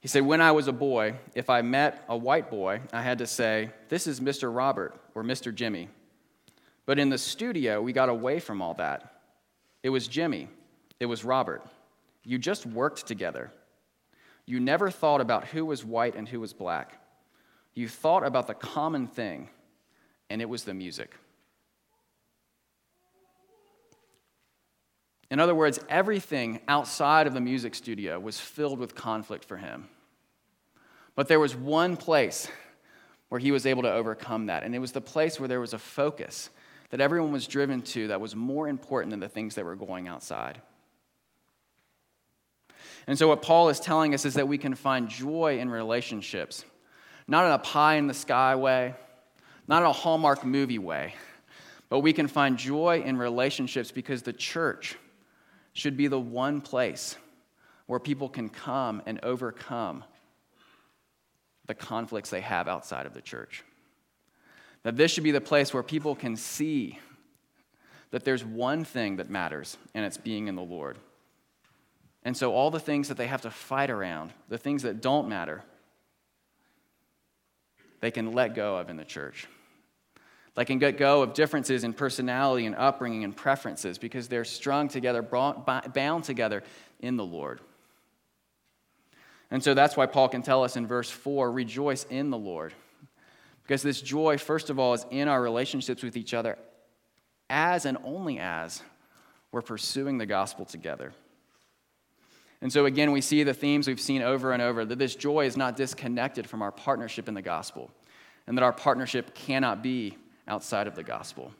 He 0.00 0.08
said, 0.08 0.26
When 0.26 0.40
I 0.40 0.52
was 0.52 0.68
a 0.68 0.72
boy, 0.72 1.14
if 1.34 1.48
I 1.48 1.62
met 1.62 2.04
a 2.08 2.16
white 2.16 2.50
boy, 2.50 2.80
I 2.92 3.02
had 3.02 3.18
to 3.18 3.26
say, 3.26 3.70
This 3.88 4.06
is 4.06 4.20
Mr. 4.20 4.54
Robert 4.54 4.94
or 5.14 5.22
Mr. 5.22 5.54
Jimmy. 5.54 5.88
But 6.86 6.98
in 6.98 7.08
the 7.08 7.18
studio, 7.18 7.80
we 7.80 7.92
got 7.92 8.08
away 8.08 8.40
from 8.40 8.60
all 8.60 8.74
that. 8.74 9.20
It 9.82 9.90
was 9.90 10.08
Jimmy, 10.08 10.48
it 11.00 11.06
was 11.06 11.24
Robert. 11.24 11.62
You 12.24 12.38
just 12.38 12.66
worked 12.66 13.06
together. 13.06 13.50
You 14.46 14.60
never 14.60 14.90
thought 14.90 15.20
about 15.20 15.46
who 15.46 15.64
was 15.64 15.84
white 15.84 16.14
and 16.14 16.28
who 16.28 16.40
was 16.40 16.52
black. 16.52 17.00
You 17.74 17.88
thought 17.88 18.24
about 18.24 18.46
the 18.46 18.54
common 18.54 19.06
thing, 19.06 19.48
and 20.28 20.42
it 20.42 20.48
was 20.48 20.64
the 20.64 20.74
music. 20.74 21.16
In 25.32 25.40
other 25.40 25.54
words, 25.54 25.80
everything 25.88 26.60
outside 26.68 27.26
of 27.26 27.32
the 27.32 27.40
music 27.40 27.74
studio 27.74 28.20
was 28.20 28.38
filled 28.38 28.78
with 28.78 28.94
conflict 28.94 29.46
for 29.46 29.56
him. 29.56 29.88
But 31.14 31.26
there 31.26 31.40
was 31.40 31.56
one 31.56 31.96
place 31.96 32.48
where 33.30 33.38
he 33.38 33.50
was 33.50 33.64
able 33.64 33.80
to 33.84 33.90
overcome 33.90 34.46
that, 34.46 34.62
and 34.62 34.74
it 34.74 34.78
was 34.78 34.92
the 34.92 35.00
place 35.00 35.40
where 35.40 35.48
there 35.48 35.58
was 35.58 35.72
a 35.72 35.78
focus 35.78 36.50
that 36.90 37.00
everyone 37.00 37.32
was 37.32 37.46
driven 37.46 37.80
to 37.80 38.08
that 38.08 38.20
was 38.20 38.36
more 38.36 38.68
important 38.68 39.10
than 39.10 39.20
the 39.20 39.28
things 39.28 39.54
that 39.54 39.64
were 39.64 39.74
going 39.74 40.06
outside. 40.06 40.60
And 43.06 43.16
so, 43.18 43.26
what 43.26 43.40
Paul 43.40 43.70
is 43.70 43.80
telling 43.80 44.12
us 44.12 44.26
is 44.26 44.34
that 44.34 44.48
we 44.48 44.58
can 44.58 44.74
find 44.74 45.08
joy 45.08 45.60
in 45.60 45.70
relationships, 45.70 46.62
not 47.26 47.46
in 47.46 47.52
a 47.52 47.58
pie 47.58 47.94
in 47.94 48.06
the 48.06 48.12
sky 48.12 48.54
way, 48.54 48.94
not 49.66 49.80
in 49.80 49.88
a 49.88 49.92
Hallmark 49.94 50.44
movie 50.44 50.78
way, 50.78 51.14
but 51.88 52.00
we 52.00 52.12
can 52.12 52.28
find 52.28 52.58
joy 52.58 53.00
in 53.02 53.16
relationships 53.16 53.90
because 53.90 54.20
the 54.20 54.34
church 54.34 54.98
should 55.72 55.96
be 55.96 56.06
the 56.06 56.20
one 56.20 56.60
place 56.60 57.16
where 57.86 58.00
people 58.00 58.28
can 58.28 58.48
come 58.48 59.02
and 59.06 59.20
overcome 59.22 60.04
the 61.66 61.74
conflicts 61.74 62.30
they 62.30 62.40
have 62.40 62.68
outside 62.68 63.06
of 63.06 63.14
the 63.14 63.20
church. 63.20 63.64
That 64.82 64.96
this 64.96 65.12
should 65.12 65.24
be 65.24 65.30
the 65.30 65.40
place 65.40 65.72
where 65.72 65.82
people 65.82 66.14
can 66.14 66.36
see 66.36 66.98
that 68.10 68.24
there's 68.24 68.44
one 68.44 68.84
thing 68.84 69.16
that 69.16 69.30
matters, 69.30 69.78
and 69.94 70.04
it's 70.04 70.18
being 70.18 70.48
in 70.48 70.54
the 70.54 70.62
Lord. 70.62 70.98
And 72.24 72.36
so, 72.36 72.52
all 72.52 72.70
the 72.70 72.78
things 72.78 73.08
that 73.08 73.16
they 73.16 73.26
have 73.26 73.42
to 73.42 73.50
fight 73.50 73.90
around, 73.90 74.32
the 74.48 74.58
things 74.58 74.82
that 74.82 75.00
don't 75.00 75.28
matter, 75.28 75.62
they 78.00 78.10
can 78.10 78.32
let 78.32 78.54
go 78.54 78.76
of 78.76 78.90
in 78.90 78.96
the 78.96 79.04
church. 79.04 79.48
They 80.54 80.64
can 80.64 80.78
get 80.78 80.98
go 80.98 81.22
of 81.22 81.32
differences 81.32 81.82
in 81.82 81.94
personality 81.94 82.66
and 82.66 82.74
upbringing 82.76 83.24
and 83.24 83.34
preferences 83.34 83.96
because 83.96 84.28
they're 84.28 84.44
strung 84.44 84.88
together, 84.88 85.22
bound 85.22 86.24
together 86.24 86.62
in 87.00 87.16
the 87.16 87.24
Lord. 87.24 87.60
And 89.50 89.62
so 89.62 89.74
that's 89.74 89.96
why 89.96 90.06
Paul 90.06 90.28
can 90.28 90.42
tell 90.42 90.62
us 90.64 90.76
in 90.76 90.86
verse 90.86 91.10
4 91.10 91.50
rejoice 91.50 92.04
in 92.04 92.30
the 92.30 92.38
Lord. 92.38 92.74
Because 93.62 93.82
this 93.82 94.00
joy, 94.02 94.38
first 94.38 94.70
of 94.70 94.78
all, 94.78 94.92
is 94.92 95.06
in 95.10 95.28
our 95.28 95.40
relationships 95.40 96.02
with 96.02 96.16
each 96.16 96.34
other 96.34 96.58
as 97.48 97.86
and 97.86 97.96
only 98.04 98.38
as 98.38 98.82
we're 99.52 99.62
pursuing 99.62 100.18
the 100.18 100.26
gospel 100.26 100.64
together. 100.64 101.12
And 102.60 102.72
so, 102.72 102.86
again, 102.86 103.12
we 103.12 103.20
see 103.20 103.42
the 103.42 103.54
themes 103.54 103.88
we've 103.88 104.00
seen 104.00 104.22
over 104.22 104.52
and 104.52 104.62
over 104.62 104.84
that 104.84 104.98
this 104.98 105.14
joy 105.14 105.46
is 105.46 105.56
not 105.56 105.76
disconnected 105.76 106.48
from 106.48 106.62
our 106.62 106.72
partnership 106.72 107.28
in 107.28 107.34
the 107.34 107.42
gospel, 107.42 107.90
and 108.46 108.56
that 108.56 108.62
our 108.62 108.72
partnership 108.72 109.34
cannot 109.34 109.82
be 109.82 110.16
outside 110.46 110.86
of 110.86 110.94
the 110.94 111.02
gospel. 111.02 111.52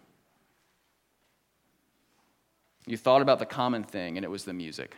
You 2.87 2.97
thought 2.97 3.23
about 3.23 3.39
the 3.39 3.47
common 3.47 3.85
thing, 3.85 4.17
and 4.17 4.25
it 4.25 4.29
was 4.29 4.45
the 4.45 4.53
music. 4.53 4.97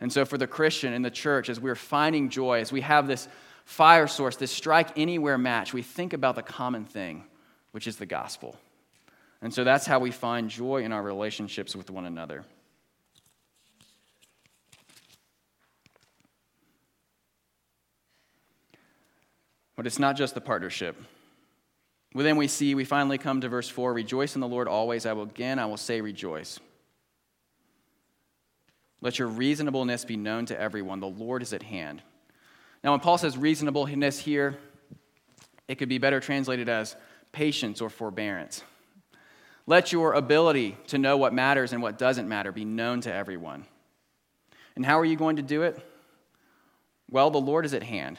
And 0.00 0.10
so, 0.10 0.24
for 0.24 0.38
the 0.38 0.46
Christian 0.46 0.94
in 0.94 1.02
the 1.02 1.10
church, 1.10 1.50
as 1.50 1.60
we're 1.60 1.74
finding 1.74 2.30
joy, 2.30 2.60
as 2.60 2.72
we 2.72 2.80
have 2.80 3.06
this 3.06 3.28
fire 3.66 4.06
source, 4.06 4.36
this 4.36 4.50
strike 4.50 4.98
anywhere 4.98 5.36
match, 5.36 5.74
we 5.74 5.82
think 5.82 6.14
about 6.14 6.36
the 6.36 6.42
common 6.42 6.86
thing, 6.86 7.24
which 7.72 7.86
is 7.86 7.96
the 7.96 8.06
gospel. 8.06 8.56
And 9.42 9.52
so, 9.52 9.62
that's 9.62 9.84
how 9.84 9.98
we 9.98 10.10
find 10.10 10.48
joy 10.48 10.84
in 10.84 10.92
our 10.92 11.02
relationships 11.02 11.76
with 11.76 11.90
one 11.90 12.06
another. 12.06 12.44
But 19.76 19.86
it's 19.86 19.98
not 19.98 20.16
just 20.16 20.34
the 20.34 20.40
partnership. 20.40 20.96
Well, 22.14 22.24
then 22.24 22.36
we 22.36 22.48
see, 22.48 22.74
we 22.74 22.84
finally 22.84 23.18
come 23.18 23.40
to 23.40 23.48
verse 23.48 23.68
4 23.68 23.92
Rejoice 23.92 24.34
in 24.34 24.40
the 24.40 24.48
Lord 24.48 24.68
always. 24.68 25.06
I 25.06 25.12
will 25.12 25.24
again, 25.24 25.58
I 25.58 25.66
will 25.66 25.76
say, 25.76 26.00
rejoice. 26.00 26.58
Let 29.00 29.18
your 29.18 29.28
reasonableness 29.28 30.04
be 30.04 30.16
known 30.16 30.46
to 30.46 30.60
everyone. 30.60 31.00
The 31.00 31.06
Lord 31.06 31.42
is 31.42 31.52
at 31.52 31.62
hand. 31.62 32.02
Now, 32.82 32.92
when 32.92 33.00
Paul 33.00 33.18
says 33.18 33.38
reasonableness 33.38 34.18
here, 34.18 34.58
it 35.68 35.76
could 35.76 35.88
be 35.88 35.98
better 35.98 36.20
translated 36.20 36.68
as 36.68 36.96
patience 37.32 37.80
or 37.80 37.88
forbearance. 37.88 38.62
Let 39.66 39.92
your 39.92 40.14
ability 40.14 40.76
to 40.88 40.98
know 40.98 41.16
what 41.16 41.32
matters 41.32 41.72
and 41.72 41.82
what 41.82 41.96
doesn't 41.96 42.28
matter 42.28 42.50
be 42.50 42.64
known 42.64 43.00
to 43.02 43.12
everyone. 43.12 43.66
And 44.74 44.84
how 44.84 44.98
are 44.98 45.04
you 45.04 45.16
going 45.16 45.36
to 45.36 45.42
do 45.42 45.62
it? 45.62 45.78
Well, 47.10 47.30
the 47.30 47.40
Lord 47.40 47.64
is 47.64 47.74
at 47.74 47.82
hand. 47.82 48.18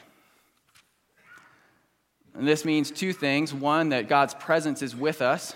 And 2.34 2.48
this 2.48 2.64
means 2.64 2.90
two 2.90 3.12
things 3.12 3.52
one, 3.52 3.90
that 3.90 4.08
God's 4.08 4.34
presence 4.34 4.82
is 4.82 4.96
with 4.96 5.20
us, 5.20 5.54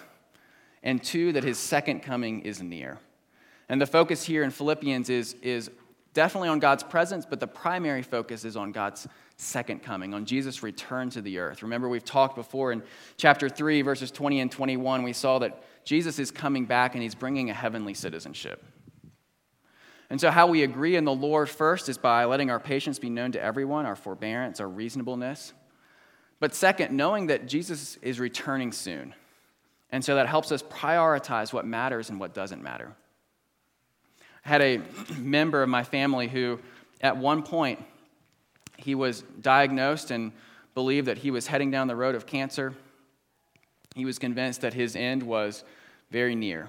and 0.82 1.02
two, 1.02 1.32
that 1.32 1.44
his 1.44 1.58
second 1.58 2.00
coming 2.00 2.40
is 2.40 2.62
near. 2.62 2.98
And 3.68 3.80
the 3.80 3.86
focus 3.86 4.24
here 4.24 4.42
in 4.42 4.50
Philippians 4.50 5.10
is, 5.10 5.34
is 5.42 5.70
definitely 6.14 6.48
on 6.48 6.60
God's 6.60 6.82
presence, 6.82 7.26
but 7.26 7.40
the 7.40 7.46
primary 7.46 8.02
focus 8.02 8.44
is 8.44 8.56
on 8.56 8.72
God's 8.72 9.08
second 9.36 9.82
coming, 9.82 10.14
on 10.14 10.24
Jesus' 10.24 10.62
return 10.62 11.10
to 11.10 11.20
the 11.20 11.38
earth. 11.38 11.62
Remember, 11.62 11.88
we've 11.88 12.04
talked 12.04 12.36
before 12.36 12.72
in 12.72 12.82
chapter 13.16 13.48
3, 13.48 13.82
verses 13.82 14.10
20 14.10 14.40
and 14.40 14.50
21, 14.50 15.02
we 15.02 15.12
saw 15.12 15.38
that 15.40 15.62
Jesus 15.84 16.18
is 16.18 16.30
coming 16.30 16.64
back 16.64 16.94
and 16.94 17.02
he's 17.02 17.14
bringing 17.14 17.50
a 17.50 17.54
heavenly 17.54 17.94
citizenship. 17.94 18.64
And 20.08 20.20
so, 20.20 20.30
how 20.30 20.46
we 20.46 20.62
agree 20.62 20.96
in 20.96 21.04
the 21.04 21.12
Lord 21.12 21.48
first 21.48 21.88
is 21.88 21.98
by 21.98 22.24
letting 22.24 22.48
our 22.48 22.60
patience 22.60 22.98
be 22.98 23.10
known 23.10 23.32
to 23.32 23.42
everyone, 23.42 23.86
our 23.86 23.96
forbearance, 23.96 24.60
our 24.60 24.68
reasonableness. 24.68 25.52
But 26.38 26.54
second, 26.54 26.94
knowing 26.94 27.28
that 27.28 27.46
Jesus 27.46 27.96
is 28.02 28.20
returning 28.20 28.72
soon. 28.72 29.14
And 29.90 30.04
so 30.04 30.16
that 30.16 30.26
helps 30.26 30.52
us 30.52 30.62
prioritize 30.62 31.52
what 31.52 31.64
matters 31.64 32.10
and 32.10 32.20
what 32.20 32.34
doesn't 32.34 32.62
matter. 32.62 32.92
I 34.44 34.48
had 34.48 34.62
a 34.62 34.80
member 35.18 35.62
of 35.62 35.68
my 35.68 35.84
family 35.84 36.28
who, 36.28 36.58
at 37.00 37.16
one 37.16 37.42
point, 37.42 37.82
he 38.76 38.94
was 38.94 39.22
diagnosed 39.40 40.10
and 40.10 40.32
believed 40.74 41.06
that 41.06 41.18
he 41.18 41.30
was 41.30 41.46
heading 41.46 41.70
down 41.70 41.88
the 41.88 41.96
road 41.96 42.14
of 42.14 42.26
cancer. 42.26 42.74
He 43.94 44.04
was 44.04 44.18
convinced 44.18 44.60
that 44.60 44.74
his 44.74 44.94
end 44.94 45.22
was 45.22 45.64
very 46.10 46.34
near, 46.34 46.68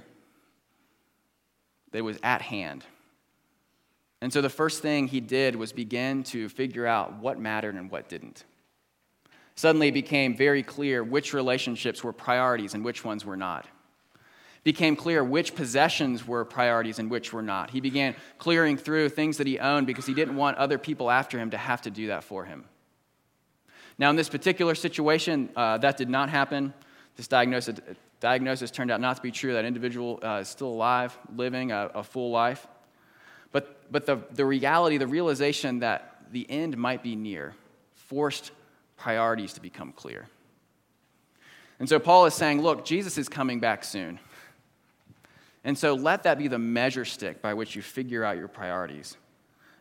that 1.92 2.00
it 2.00 2.02
was 2.02 2.18
at 2.24 2.42
hand. 2.42 2.86
And 4.22 4.32
so 4.32 4.42
the 4.42 4.50
first 4.50 4.82
thing 4.82 5.08
he 5.08 5.20
did 5.20 5.56
was 5.56 5.74
begin 5.74 6.24
to 6.26 6.50
figure 6.50 6.88
out 6.88 7.20
what 7.20 7.38
mattered 7.38 7.76
and 7.76 7.92
what 7.92 8.08
didn't. 8.08 8.46
Suddenly 9.58 9.88
it 9.88 9.94
became 9.94 10.38
very 10.38 10.62
clear 10.62 11.04
which 11.04 11.34
relationships 11.34 12.04
were 12.04 12.14
priorities 12.14 12.76
and 12.76 12.86
which 12.86 13.04
ones 13.04 13.26
were 13.26 13.36
not. 13.36 13.66
It 14.58 14.64
became 14.64 14.96
clear 14.96 15.24
which 15.24 15.56
possessions 15.56 16.28
were 16.28 16.46
priorities 16.46 17.00
and 17.00 17.10
which 17.10 17.34
were 17.34 17.42
not. 17.42 17.72
He 17.72 17.82
began 17.82 18.16
clearing 18.38 18.78
through 18.78 19.10
things 19.10 19.38
that 19.38 19.48
he 19.48 19.58
owned 19.58 19.88
because 19.88 20.06
he 20.06 20.14
didn't 20.14 20.36
want 20.36 20.58
other 20.58 20.78
people 20.78 21.10
after 21.10 21.40
him 21.40 21.50
to 21.50 21.58
have 21.58 21.82
to 21.82 21.90
do 21.90 22.08
that 22.08 22.24
for 22.24 22.46
him. 22.46 22.66
Now, 23.98 24.12
in 24.12 24.16
this 24.16 24.30
particular 24.30 24.76
situation, 24.76 25.50
uh, 25.56 25.80
that 25.80 25.98
did 25.98 26.08
not 26.10 26.30
happen. 26.30 26.72
This 27.16 27.28
diagnosis, 27.28 27.80
diagnosis 28.20 28.70
turned 28.70 28.92
out 28.92 29.02
not 29.02 29.16
to 29.16 29.24
be 29.24 29.32
true. 29.32 29.54
That 29.54 29.66
individual 29.66 30.20
uh, 30.22 30.42
is 30.42 30.50
still 30.50 30.68
alive, 30.68 31.18
living 31.36 31.72
a, 31.72 31.90
a 31.96 32.04
full 32.04 32.30
life. 32.30 32.68
But, 33.52 33.92
but 33.92 34.06
the, 34.06 34.18
the 34.34 34.46
reality, 34.46 34.98
the 34.98 35.08
realization 35.08 35.80
that 35.80 36.26
the 36.32 36.46
end 36.48 36.78
might 36.78 37.02
be 37.02 37.16
near, 37.16 37.56
forced 37.96 38.52
priorities 38.98 39.54
to 39.54 39.62
become 39.62 39.92
clear. 39.92 40.28
And 41.80 41.88
so 41.88 42.00
Paul 42.00 42.26
is 42.26 42.34
saying, 42.34 42.62
look, 42.62 42.86
Jesus 42.86 43.18
is 43.18 43.30
coming 43.30 43.60
back 43.60 43.84
soon. 43.84 44.20
And 45.64 45.78
so 45.78 45.94
let 45.94 46.24
that 46.24 46.38
be 46.38 46.48
the 46.48 46.60
measure 46.60 47.06
stick 47.06 47.42
by 47.42 47.54
which 47.54 47.76
you 47.76 47.82
figure 47.82 48.24
out 48.24 48.38
your 48.38 48.48
priorities. 48.48 49.18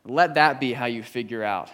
Let 0.05 0.35
that 0.35 0.61
be 0.61 0.72
how 0.72 0.87
you 0.87 1.02
figure 1.02 1.42
out 1.42 1.70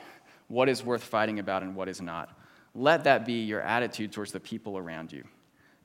what 0.48 0.68
is 0.68 0.84
worth 0.84 1.02
fighting 1.02 1.38
about 1.38 1.62
and 1.62 1.74
what 1.74 1.88
is 1.88 2.00
not. 2.00 2.38
Let 2.74 3.04
that 3.04 3.26
be 3.26 3.42
your 3.42 3.60
attitude 3.60 4.12
towards 4.12 4.32
the 4.32 4.40
people 4.40 4.78
around 4.78 5.12
you. 5.12 5.24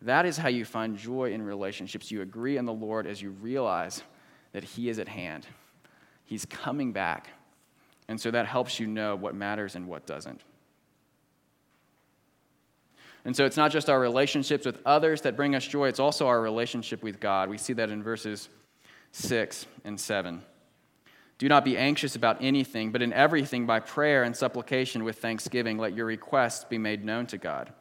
That 0.01 0.25
is 0.25 0.37
how 0.37 0.49
you 0.49 0.63
find 0.63 0.97
joy 0.97 1.31
in 1.31 1.41
relationships. 1.41 2.11
You 2.11 2.21
agree 2.21 2.57
in 2.57 2.65
the 2.65 2.73
Lord 2.73 3.07
as 3.07 3.21
you 3.21 3.31
realize 3.31 4.03
that 4.51 4.63
He 4.63 4.89
is 4.89 4.99
at 4.99 5.07
hand, 5.07 5.47
He's 6.25 6.45
coming 6.45 6.91
back. 6.91 7.29
And 8.09 8.19
so 8.19 8.31
that 8.31 8.45
helps 8.45 8.79
you 8.79 8.87
know 8.87 9.15
what 9.15 9.35
matters 9.35 9.75
and 9.75 9.87
what 9.87 10.05
doesn't. 10.05 10.41
And 13.27 13.35
so 13.35 13.43
it's 13.43 13.57
not 13.57 13.73
just 13.73 13.89
our 13.89 13.99
relationships 13.99 14.65
with 14.65 14.79
others 14.85 15.19
that 15.23 15.35
bring 15.35 15.53
us 15.53 15.67
joy, 15.67 15.89
it's 15.89 15.99
also 15.99 16.27
our 16.27 16.39
relationship 16.39 17.03
with 17.03 17.19
God. 17.19 17.49
We 17.49 17.57
see 17.57 17.73
that 17.73 17.89
in 17.89 18.01
verses 18.01 18.47
6 19.11 19.65
and 19.83 19.99
7. 19.99 20.41
Do 21.37 21.49
not 21.49 21.65
be 21.65 21.77
anxious 21.77 22.15
about 22.15 22.37
anything, 22.39 22.93
but 22.93 23.01
in 23.01 23.11
everything 23.11 23.65
by 23.65 23.81
prayer 23.81 24.23
and 24.23 24.33
supplication 24.33 25.03
with 25.03 25.19
thanksgiving, 25.19 25.77
let 25.77 25.93
your 25.93 26.05
requests 26.05 26.63
be 26.63 26.77
made 26.77 27.03
known 27.03 27.27
to 27.27 27.37
God. 27.37 27.73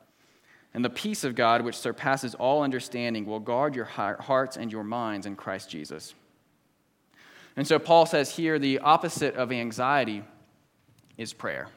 And 0.75 0.85
the 0.85 0.91
peace 0.91 1.23
of 1.23 1.37
God, 1.37 1.63
which 1.63 1.77
surpasses 1.77 2.35
all 2.35 2.65
understanding, 2.65 3.25
will 3.25 3.39
guard 3.39 3.77
your 3.77 3.85
hearts 3.85 4.57
and 4.57 4.73
your 4.73 4.83
minds 4.83 5.27
in 5.27 5.37
Christ 5.37 5.71
Jesus. 5.71 6.15
And 7.55 7.69
so 7.69 7.79
Paul 7.79 8.05
says 8.05 8.35
here 8.35 8.59
the 8.59 8.81
opposite 8.81 9.37
of 9.37 9.53
anxiety 9.53 10.25
is 11.17 11.33
prayer. 11.33 11.69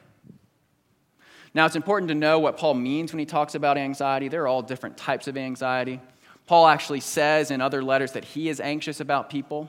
Now, 1.52 1.66
it's 1.66 1.76
important 1.76 2.08
to 2.10 2.14
know 2.14 2.38
what 2.38 2.56
Paul 2.56 2.74
means 2.74 3.12
when 3.12 3.18
he 3.18 3.26
talks 3.26 3.54
about 3.54 3.76
anxiety. 3.76 4.28
There 4.28 4.42
are 4.42 4.48
all 4.48 4.62
different 4.62 4.96
types 4.96 5.26
of 5.26 5.36
anxiety. 5.36 6.00
Paul 6.46 6.66
actually 6.66 7.00
says 7.00 7.50
in 7.50 7.60
other 7.60 7.82
letters 7.82 8.12
that 8.12 8.24
he 8.24 8.48
is 8.48 8.60
anxious 8.60 9.00
about 9.00 9.30
people. 9.30 9.68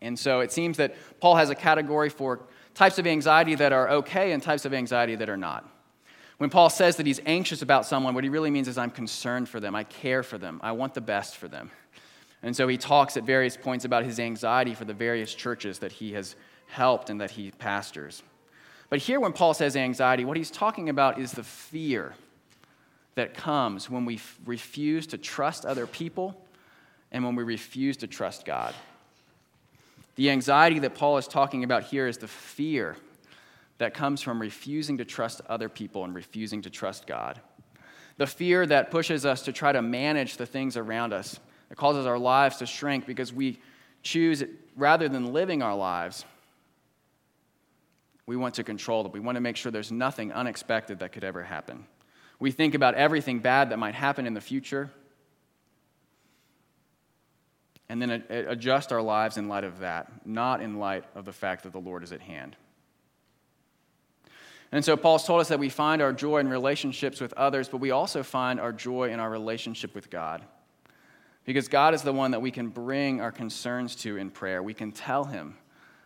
And 0.00 0.18
so 0.18 0.40
it 0.40 0.52
seems 0.52 0.76
that 0.78 0.94
Paul 1.20 1.36
has 1.36 1.50
a 1.50 1.54
category 1.54 2.08
for 2.08 2.40
types 2.74 2.98
of 2.98 3.06
anxiety 3.06 3.54
that 3.56 3.72
are 3.72 3.90
okay 3.90 4.32
and 4.32 4.42
types 4.42 4.64
of 4.64 4.72
anxiety 4.72 5.16
that 5.16 5.28
are 5.28 5.36
not. 5.36 5.68
When 6.38 6.50
Paul 6.50 6.70
says 6.70 6.96
that 6.96 7.06
he's 7.06 7.20
anxious 7.26 7.60
about 7.60 7.84
someone, 7.84 8.14
what 8.14 8.24
he 8.24 8.30
really 8.30 8.50
means 8.50 8.66
is 8.66 8.78
I'm 8.78 8.90
concerned 8.90 9.48
for 9.48 9.60
them, 9.60 9.74
I 9.74 9.84
care 9.84 10.22
for 10.22 10.38
them, 10.38 10.58
I 10.62 10.72
want 10.72 10.94
the 10.94 11.00
best 11.02 11.36
for 11.36 11.48
them. 11.48 11.70
And 12.42 12.56
so 12.56 12.66
he 12.66 12.78
talks 12.78 13.18
at 13.18 13.24
various 13.24 13.56
points 13.56 13.84
about 13.84 14.04
his 14.04 14.18
anxiety 14.18 14.74
for 14.74 14.86
the 14.86 14.94
various 14.94 15.34
churches 15.34 15.80
that 15.80 15.92
he 15.92 16.14
has 16.14 16.36
helped 16.68 17.10
and 17.10 17.20
that 17.20 17.32
he 17.32 17.50
pastors. 17.50 18.22
But 18.90 18.98
here, 18.98 19.20
when 19.20 19.32
Paul 19.32 19.54
says 19.54 19.76
anxiety, 19.76 20.24
what 20.24 20.36
he's 20.36 20.50
talking 20.50 20.88
about 20.88 21.18
is 21.18 21.32
the 21.32 21.44
fear 21.44 22.14
that 23.14 23.34
comes 23.34 23.88
when 23.88 24.04
we 24.04 24.16
f- 24.16 24.38
refuse 24.44 25.06
to 25.08 25.18
trust 25.18 25.64
other 25.64 25.86
people 25.86 26.44
and 27.12 27.24
when 27.24 27.36
we 27.36 27.44
refuse 27.44 27.96
to 27.98 28.08
trust 28.08 28.44
God. 28.44 28.74
The 30.16 30.30
anxiety 30.30 30.80
that 30.80 30.96
Paul 30.96 31.18
is 31.18 31.28
talking 31.28 31.62
about 31.64 31.84
here 31.84 32.08
is 32.08 32.18
the 32.18 32.28
fear 32.28 32.96
that 33.78 33.94
comes 33.94 34.20
from 34.22 34.40
refusing 34.40 34.98
to 34.98 35.04
trust 35.04 35.40
other 35.48 35.68
people 35.68 36.04
and 36.04 36.14
refusing 36.14 36.60
to 36.62 36.70
trust 36.70 37.06
God. 37.06 37.40
The 38.16 38.26
fear 38.26 38.66
that 38.66 38.90
pushes 38.90 39.24
us 39.24 39.42
to 39.42 39.52
try 39.52 39.72
to 39.72 39.80
manage 39.80 40.36
the 40.36 40.46
things 40.46 40.76
around 40.76 41.12
us. 41.12 41.38
It 41.70 41.76
causes 41.76 42.06
our 42.06 42.18
lives 42.18 42.56
to 42.58 42.66
shrink 42.66 43.06
because 43.06 43.32
we 43.32 43.60
choose, 44.02 44.44
rather 44.76 45.08
than 45.08 45.32
living 45.32 45.62
our 45.62 45.74
lives, 45.74 46.24
we 48.30 48.36
want 48.36 48.54
to 48.54 48.62
control 48.62 49.02
them. 49.02 49.10
We 49.10 49.18
want 49.18 49.34
to 49.34 49.40
make 49.40 49.56
sure 49.56 49.72
there's 49.72 49.90
nothing 49.90 50.30
unexpected 50.30 51.00
that 51.00 51.10
could 51.10 51.24
ever 51.24 51.42
happen. 51.42 51.84
We 52.38 52.52
think 52.52 52.76
about 52.76 52.94
everything 52.94 53.40
bad 53.40 53.70
that 53.70 53.78
might 53.80 53.96
happen 53.96 54.24
in 54.24 54.34
the 54.34 54.40
future 54.40 54.88
and 57.88 58.00
then 58.00 58.22
adjust 58.30 58.92
our 58.92 59.02
lives 59.02 59.36
in 59.36 59.48
light 59.48 59.64
of 59.64 59.80
that, 59.80 60.24
not 60.24 60.60
in 60.62 60.78
light 60.78 61.02
of 61.16 61.24
the 61.24 61.32
fact 61.32 61.64
that 61.64 61.72
the 61.72 61.80
Lord 61.80 62.04
is 62.04 62.12
at 62.12 62.20
hand. 62.20 62.54
And 64.70 64.84
so 64.84 64.96
Paul's 64.96 65.26
told 65.26 65.40
us 65.40 65.48
that 65.48 65.58
we 65.58 65.68
find 65.68 66.00
our 66.00 66.12
joy 66.12 66.38
in 66.38 66.46
relationships 66.46 67.20
with 67.20 67.32
others, 67.32 67.68
but 67.68 67.78
we 67.78 67.90
also 67.90 68.22
find 68.22 68.60
our 68.60 68.72
joy 68.72 69.10
in 69.10 69.18
our 69.18 69.28
relationship 69.28 69.92
with 69.92 70.08
God. 70.08 70.44
Because 71.44 71.66
God 71.66 71.94
is 71.94 72.02
the 72.02 72.12
one 72.12 72.30
that 72.30 72.42
we 72.42 72.52
can 72.52 72.68
bring 72.68 73.20
our 73.20 73.32
concerns 73.32 73.96
to 73.96 74.16
in 74.16 74.30
prayer. 74.30 74.62
We 74.62 74.72
can 74.72 74.92
tell 74.92 75.24
Him 75.24 75.56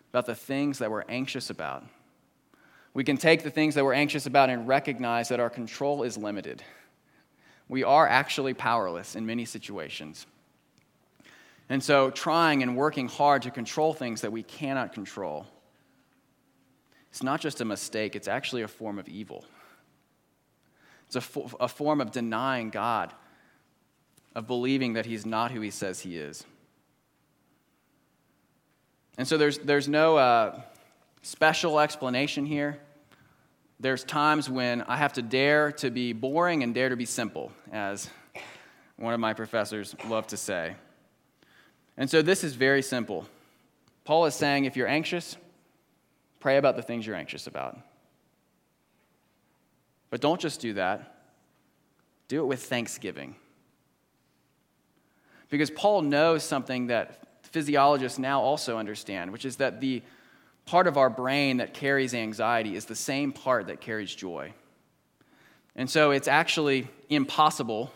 about 0.09 0.25
the 0.25 0.35
things 0.35 0.79
that 0.79 0.91
we're 0.91 1.05
anxious 1.07 1.51
about. 1.51 1.85
We 2.95 3.03
can 3.03 3.17
take 3.17 3.43
the 3.43 3.51
things 3.51 3.75
that 3.75 3.85
we're 3.85 3.93
anxious 3.93 4.27
about 4.27 4.51
and 4.51 4.69
recognize 4.69 5.29
that 5.29 5.41
our 5.41 5.51
control 5.51 6.05
is 6.05 6.17
limited. 6.17 6.63
We 7.69 7.83
are 7.83 8.07
actually 8.07 8.55
powerless 8.55 9.17
in 9.17 9.27
many 9.27 9.45
situations. 9.45 10.27
And 11.69 11.83
so, 11.83 12.11
trying 12.11 12.63
and 12.63 12.77
working 12.77 13.09
hard 13.09 13.43
to 13.43 13.51
control 13.51 13.95
things 13.95 14.21
that 14.21 14.31
we 14.31 14.43
cannot 14.43 14.93
control, 14.93 15.47
it's 17.11 17.23
not 17.23 17.41
just 17.41 17.61
a 17.61 17.65
mistake, 17.65 18.15
it's 18.15 18.29
actually 18.29 18.63
a 18.63 18.69
form 18.69 18.99
of 18.99 19.09
evil. 19.09 19.45
It's 21.07 21.17
a, 21.17 21.21
fo- 21.21 21.51
a 21.59 21.69
form 21.69 22.01
of 22.01 22.13
denying 22.13 22.71
God, 22.71 23.13
of 24.35 24.47
believing 24.47 24.93
that 24.93 25.07
He's 25.07 25.25
not 25.25 25.53
who 25.53 25.61
He 25.63 25.71
says 25.71 26.01
He 26.01 26.19
is. 26.19 26.45
And 29.17 29.27
so, 29.27 29.39
there's, 29.39 29.59
there's 29.59 29.89
no 29.89 30.19
uh, 30.19 30.61
special 31.23 31.81
explanation 31.81 32.45
here. 32.45 32.79
There's 33.81 34.05
times 34.05 34.49
when 34.49 34.83
I 34.83 34.97
have 34.97 35.15
to 35.15 35.23
dare 35.23 35.73
to 35.73 35.91
be 35.91 36.13
boring 36.13 36.63
and 36.63 36.75
dare 36.75 36.89
to 36.89 36.97
be 36.97 37.05
simple, 37.05 37.53
as 37.73 38.09
one 38.97 39.13
of 39.13 39.21
my 39.21 39.35
professors 39.35 39.95
loved 40.09 40.31
to 40.31 40.37
say. 40.37 40.77
And 41.97 42.09
so 42.09 42.23
this 42.23 42.45
is 42.45 42.55
very 42.55 42.83
simple. 42.83 43.27
Paul 44.05 44.27
is 44.27 44.35
saying 44.35 44.65
if 44.65 44.77
you're 44.77 44.89
anxious, 44.89 45.37
pray 46.41 46.57
about 46.57 46.77
the 46.77 46.83
things 46.83 47.07
you're 47.07 47.17
anxious 47.17 47.47
about. 47.47 47.79
But 50.11 50.21
don't 50.21 50.41
just 50.41 50.61
do 50.61 50.75
that, 50.75 51.17
do 52.29 52.41
it 52.41 52.47
with 52.47 52.63
thanksgiving. 52.63 53.35
Because 55.51 55.71
Paul 55.71 56.03
knows 56.03 56.43
something 56.43 56.89
that 56.89 57.27
physiologists 57.43 58.19
now 58.19 58.41
also 58.41 58.79
understand, 58.79 59.33
which 59.33 59.45
is 59.45 59.57
that 59.57 59.81
the 59.81 60.03
part 60.67 60.87
of 60.87 60.97
our 60.97 61.11
brain 61.11 61.59
that 61.59 61.75
carries 61.75 62.15
anxiety 62.15 62.77
is 62.77 62.87
the 62.87 62.95
same 62.95 63.33
part 63.33 63.67
that 63.67 63.81
carries 63.81 64.15
joy. 64.15 64.53
And 65.77 65.91
so 65.91 66.11
it's 66.11 66.29
actually 66.29 66.89
impossible 67.09 67.93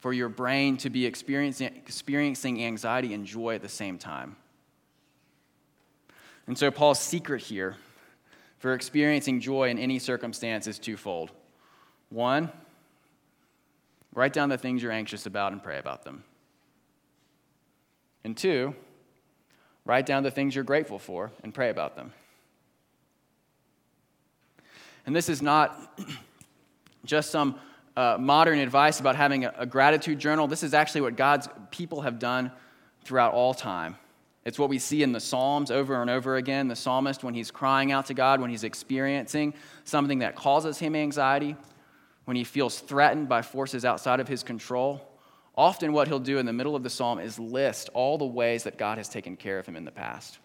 for 0.00 0.12
your 0.12 0.28
brain 0.28 0.76
to 0.78 0.90
be 0.90 1.06
experiencing, 1.06 1.68
experiencing 1.76 2.62
anxiety 2.64 3.14
and 3.14 3.24
joy 3.24 3.54
at 3.54 3.62
the 3.62 3.68
same 3.68 3.98
time. 3.98 4.36
And 6.48 6.58
so, 6.58 6.72
Paul's 6.72 6.98
secret 6.98 7.40
here 7.40 7.76
for 8.58 8.74
experiencing 8.74 9.40
joy 9.40 9.70
in 9.70 9.78
any 9.78 10.00
circumstance 10.00 10.66
is 10.66 10.80
twofold. 10.80 11.30
One, 12.10 12.50
write 14.12 14.32
down 14.32 14.48
the 14.48 14.58
things 14.58 14.82
you're 14.82 14.92
anxious 14.92 15.24
about 15.26 15.52
and 15.52 15.62
pray 15.62 15.78
about 15.78 16.02
them. 16.02 16.24
And 18.24 18.36
two, 18.36 18.74
write 19.84 20.06
down 20.06 20.22
the 20.22 20.30
things 20.30 20.54
you're 20.54 20.64
grateful 20.64 20.98
for 20.98 21.30
and 21.42 21.52
pray 21.52 21.70
about 21.70 21.96
them. 21.96 22.12
And 25.06 25.14
this 25.14 25.28
is 25.28 25.42
not 25.42 26.00
just 27.04 27.30
some 27.30 27.58
uh, 27.96 28.16
modern 28.18 28.58
advice 28.58 29.00
about 29.00 29.16
having 29.16 29.44
a, 29.44 29.54
a 29.58 29.66
gratitude 29.66 30.18
journal. 30.18 30.46
This 30.46 30.62
is 30.62 30.74
actually 30.74 31.02
what 31.02 31.16
God's 31.16 31.48
people 31.70 32.02
have 32.02 32.18
done 32.18 32.52
throughout 33.04 33.34
all 33.34 33.52
time. 33.52 33.96
It's 34.44 34.58
what 34.58 34.68
we 34.68 34.78
see 34.78 35.02
in 35.02 35.12
the 35.12 35.20
Psalms 35.20 35.70
over 35.70 36.00
and 36.00 36.10
over 36.10 36.36
again. 36.36 36.68
The 36.68 36.76
psalmist, 36.76 37.22
when 37.22 37.34
he's 37.34 37.50
crying 37.50 37.92
out 37.92 38.06
to 38.06 38.14
God, 38.14 38.40
when 38.40 38.50
he's 38.50 38.64
experiencing 38.64 39.54
something 39.84 40.18
that 40.20 40.34
causes 40.34 40.78
him 40.78 40.96
anxiety, 40.96 41.56
when 42.24 42.36
he 42.36 42.44
feels 42.44 42.80
threatened 42.80 43.28
by 43.28 43.42
forces 43.42 43.84
outside 43.84 44.20
of 44.20 44.26
his 44.26 44.42
control, 44.42 45.11
often 45.56 45.92
what 45.92 46.08
he'll 46.08 46.18
do 46.18 46.38
in 46.38 46.46
the 46.46 46.52
middle 46.52 46.74
of 46.74 46.82
the 46.82 46.90
psalm 46.90 47.18
is 47.18 47.38
list 47.38 47.90
all 47.94 48.18
the 48.18 48.26
ways 48.26 48.64
that 48.64 48.78
God 48.78 48.98
has 48.98 49.08
taken 49.08 49.36
care 49.36 49.58
of 49.58 49.66
him 49.66 49.76
in 49.76 49.84
the 49.84 49.90
past. 49.90 50.38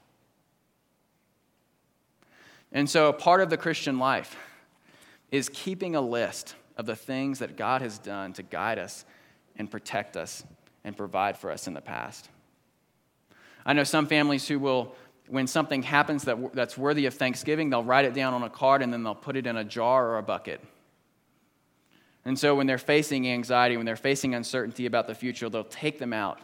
And 2.72 2.90
so, 2.90 3.14
part 3.14 3.42
of 3.42 3.50
the 3.50 3.58
Christian 3.58 3.98
life 3.98 4.36
is 5.32 5.50
keeping 5.54 5.96
a 5.96 6.02
list 6.02 6.56
of 6.76 6.86
the 6.86 6.96
things 6.96 7.40
that 7.40 7.58
God 7.58 7.82
has 7.82 7.98
done 7.98 8.34
to 8.34 8.44
guide 8.44 8.78
us 8.78 9.06
and 9.56 9.70
protect 9.70 10.18
us 10.18 10.44
and 10.84 10.96
provide 10.96 11.38
for 11.38 11.52
us 11.52 11.68
in 11.68 11.74
the 11.74 11.82
past. 11.82 12.30
I 13.66 13.74
know 13.74 13.84
some 13.84 14.08
families 14.08 14.48
who 14.48 14.60
will, 14.60 14.96
when 15.28 15.48
something 15.48 15.84
happens 15.84 16.24
that, 16.24 16.54
that's 16.54 16.78
worthy 16.78 17.06
of 17.06 17.14
thanksgiving, 17.14 17.70
they'll 17.70 17.84
write 17.84 18.06
it 18.06 18.14
down 18.14 18.34
on 18.34 18.44
a 18.44 18.50
card 18.50 18.82
and 18.82 18.94
then 18.94 19.04
they'll 19.04 19.16
put 19.16 19.36
it 19.36 19.48
in 19.48 19.58
a 19.58 19.64
jar 19.64 20.08
or 20.08 20.18
a 20.18 20.24
bucket. 20.24 20.62
And 22.28 22.38
so 22.38 22.56
when 22.56 22.68
they're 22.68 22.78
facing 22.78 23.26
anxiety, 23.26 23.78
when 23.78 23.86
they're 23.86 23.96
facing 23.96 24.36
uncertainty 24.36 24.86
about 24.86 25.08
the 25.08 25.16
future, 25.16 25.48
they'll 25.48 25.64
take 25.64 25.98
them 25.98 26.12
out 26.12 26.42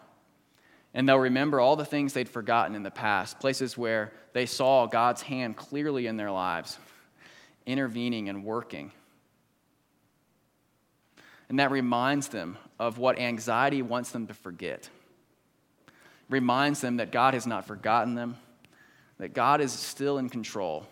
and 0.93 1.09
they'll 1.09 1.19
remember 1.19 1.59
all 1.59 1.75
the 1.75 1.83
things 1.83 2.13
they'd 2.13 2.29
forgotten 2.29 2.73
in 2.73 2.83
the 2.83 2.89
past, 2.89 3.37
places 3.41 3.77
where 3.77 4.13
they 4.31 4.45
saw 4.45 4.85
God's 4.85 5.23
hand 5.23 5.57
clearly 5.57 6.07
in 6.07 6.15
their 6.15 6.31
lives, 6.31 6.77
intervening 7.65 8.29
and 8.29 8.45
working. 8.45 8.93
And 11.49 11.59
that 11.59 11.69
reminds 11.69 12.29
them 12.29 12.57
of 12.79 12.97
what 12.97 13.19
anxiety 13.19 13.81
wants 13.81 14.11
them 14.11 14.27
to 14.27 14.33
forget. 14.33 14.89
Reminds 16.29 16.79
them 16.79 16.95
that 16.95 17.11
God 17.11 17.33
has 17.33 17.45
not 17.45 17.67
forgotten 17.67 18.15
them, 18.15 18.37
that 19.17 19.33
God 19.33 19.59
is 19.59 19.73
still 19.73 20.17
in 20.17 20.29
control, 20.29 20.87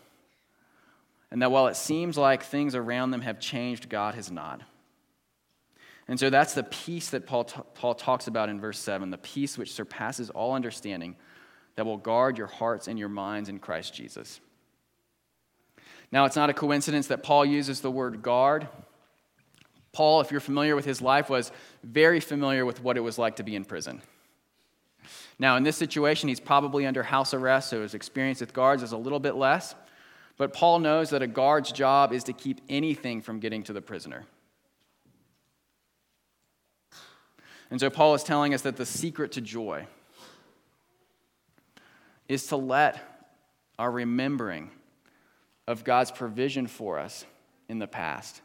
and 1.31 1.41
that 1.41 1.49
while 1.49 1.67
it 1.67 1.77
seems 1.77 2.17
like 2.17 2.43
things 2.43 2.75
around 2.75 3.11
them 3.11 3.21
have 3.21 3.39
changed, 3.39 3.87
God 3.87 4.15
has 4.15 4.29
not. 4.29 4.63
And 6.11 6.19
so 6.19 6.29
that's 6.29 6.53
the 6.53 6.63
peace 6.63 7.09
that 7.09 7.25
Paul, 7.25 7.45
t- 7.45 7.61
Paul 7.73 7.95
talks 7.95 8.27
about 8.27 8.49
in 8.49 8.59
verse 8.59 8.77
7 8.77 9.09
the 9.09 9.17
peace 9.17 9.57
which 9.57 9.71
surpasses 9.73 10.29
all 10.29 10.53
understanding 10.53 11.15
that 11.75 11.85
will 11.85 11.97
guard 11.97 12.37
your 12.37 12.47
hearts 12.47 12.87
and 12.87 12.99
your 12.99 13.09
minds 13.09 13.49
in 13.49 13.57
Christ 13.57 13.93
Jesus. 13.93 14.39
Now, 16.11 16.25
it's 16.25 16.35
not 16.35 16.49
a 16.49 16.53
coincidence 16.53 17.07
that 17.07 17.23
Paul 17.23 17.45
uses 17.45 17.79
the 17.81 17.89
word 17.89 18.21
guard 18.21 18.67
Paul, 19.93 20.21
if 20.21 20.31
you're 20.31 20.39
familiar 20.39 20.75
with 20.75 20.85
his 20.85 21.01
life, 21.01 21.29
was 21.29 21.51
very 21.83 22.19
familiar 22.19 22.65
with 22.65 22.81
what 22.81 22.97
it 22.97 23.01
was 23.01 23.17
like 23.17 23.37
to 23.37 23.43
be 23.43 23.55
in 23.55 23.65
prison. 23.65 24.01
Now, 25.37 25.57
in 25.57 25.63
this 25.63 25.75
situation, 25.75 26.29
he's 26.29 26.39
probably 26.39 26.85
under 26.85 27.03
house 27.03 27.33
arrest, 27.33 27.69
so 27.69 27.81
his 27.81 27.93
experience 27.93 28.39
with 28.39 28.53
guards 28.53 28.83
is 28.83 28.91
a 28.91 28.97
little 28.97 29.19
bit 29.19 29.35
less. 29.35 29.75
But 30.37 30.53
Paul 30.53 30.79
knows 30.79 31.09
that 31.09 31.21
a 31.21 31.27
guard's 31.27 31.71
job 31.71 32.13
is 32.13 32.23
to 32.25 32.33
keep 32.33 32.61
anything 32.69 33.21
from 33.21 33.39
getting 33.39 33.63
to 33.63 33.73
the 33.73 33.81
prisoner. 33.81 34.25
And 37.71 37.79
so 37.79 37.89
Paul 37.89 38.13
is 38.13 38.23
telling 38.23 38.53
us 38.53 38.61
that 38.63 38.75
the 38.75 38.85
secret 38.85 39.31
to 39.33 39.41
joy 39.41 39.87
is 42.27 42.47
to 42.47 42.57
let 42.57 42.99
our 43.79 43.89
remembering 43.89 44.69
of 45.67 45.83
God's 45.85 46.11
provision 46.11 46.67
for 46.67 46.99
us 46.99 47.25
in 47.69 47.79
the 47.79 47.87
past 47.87 48.41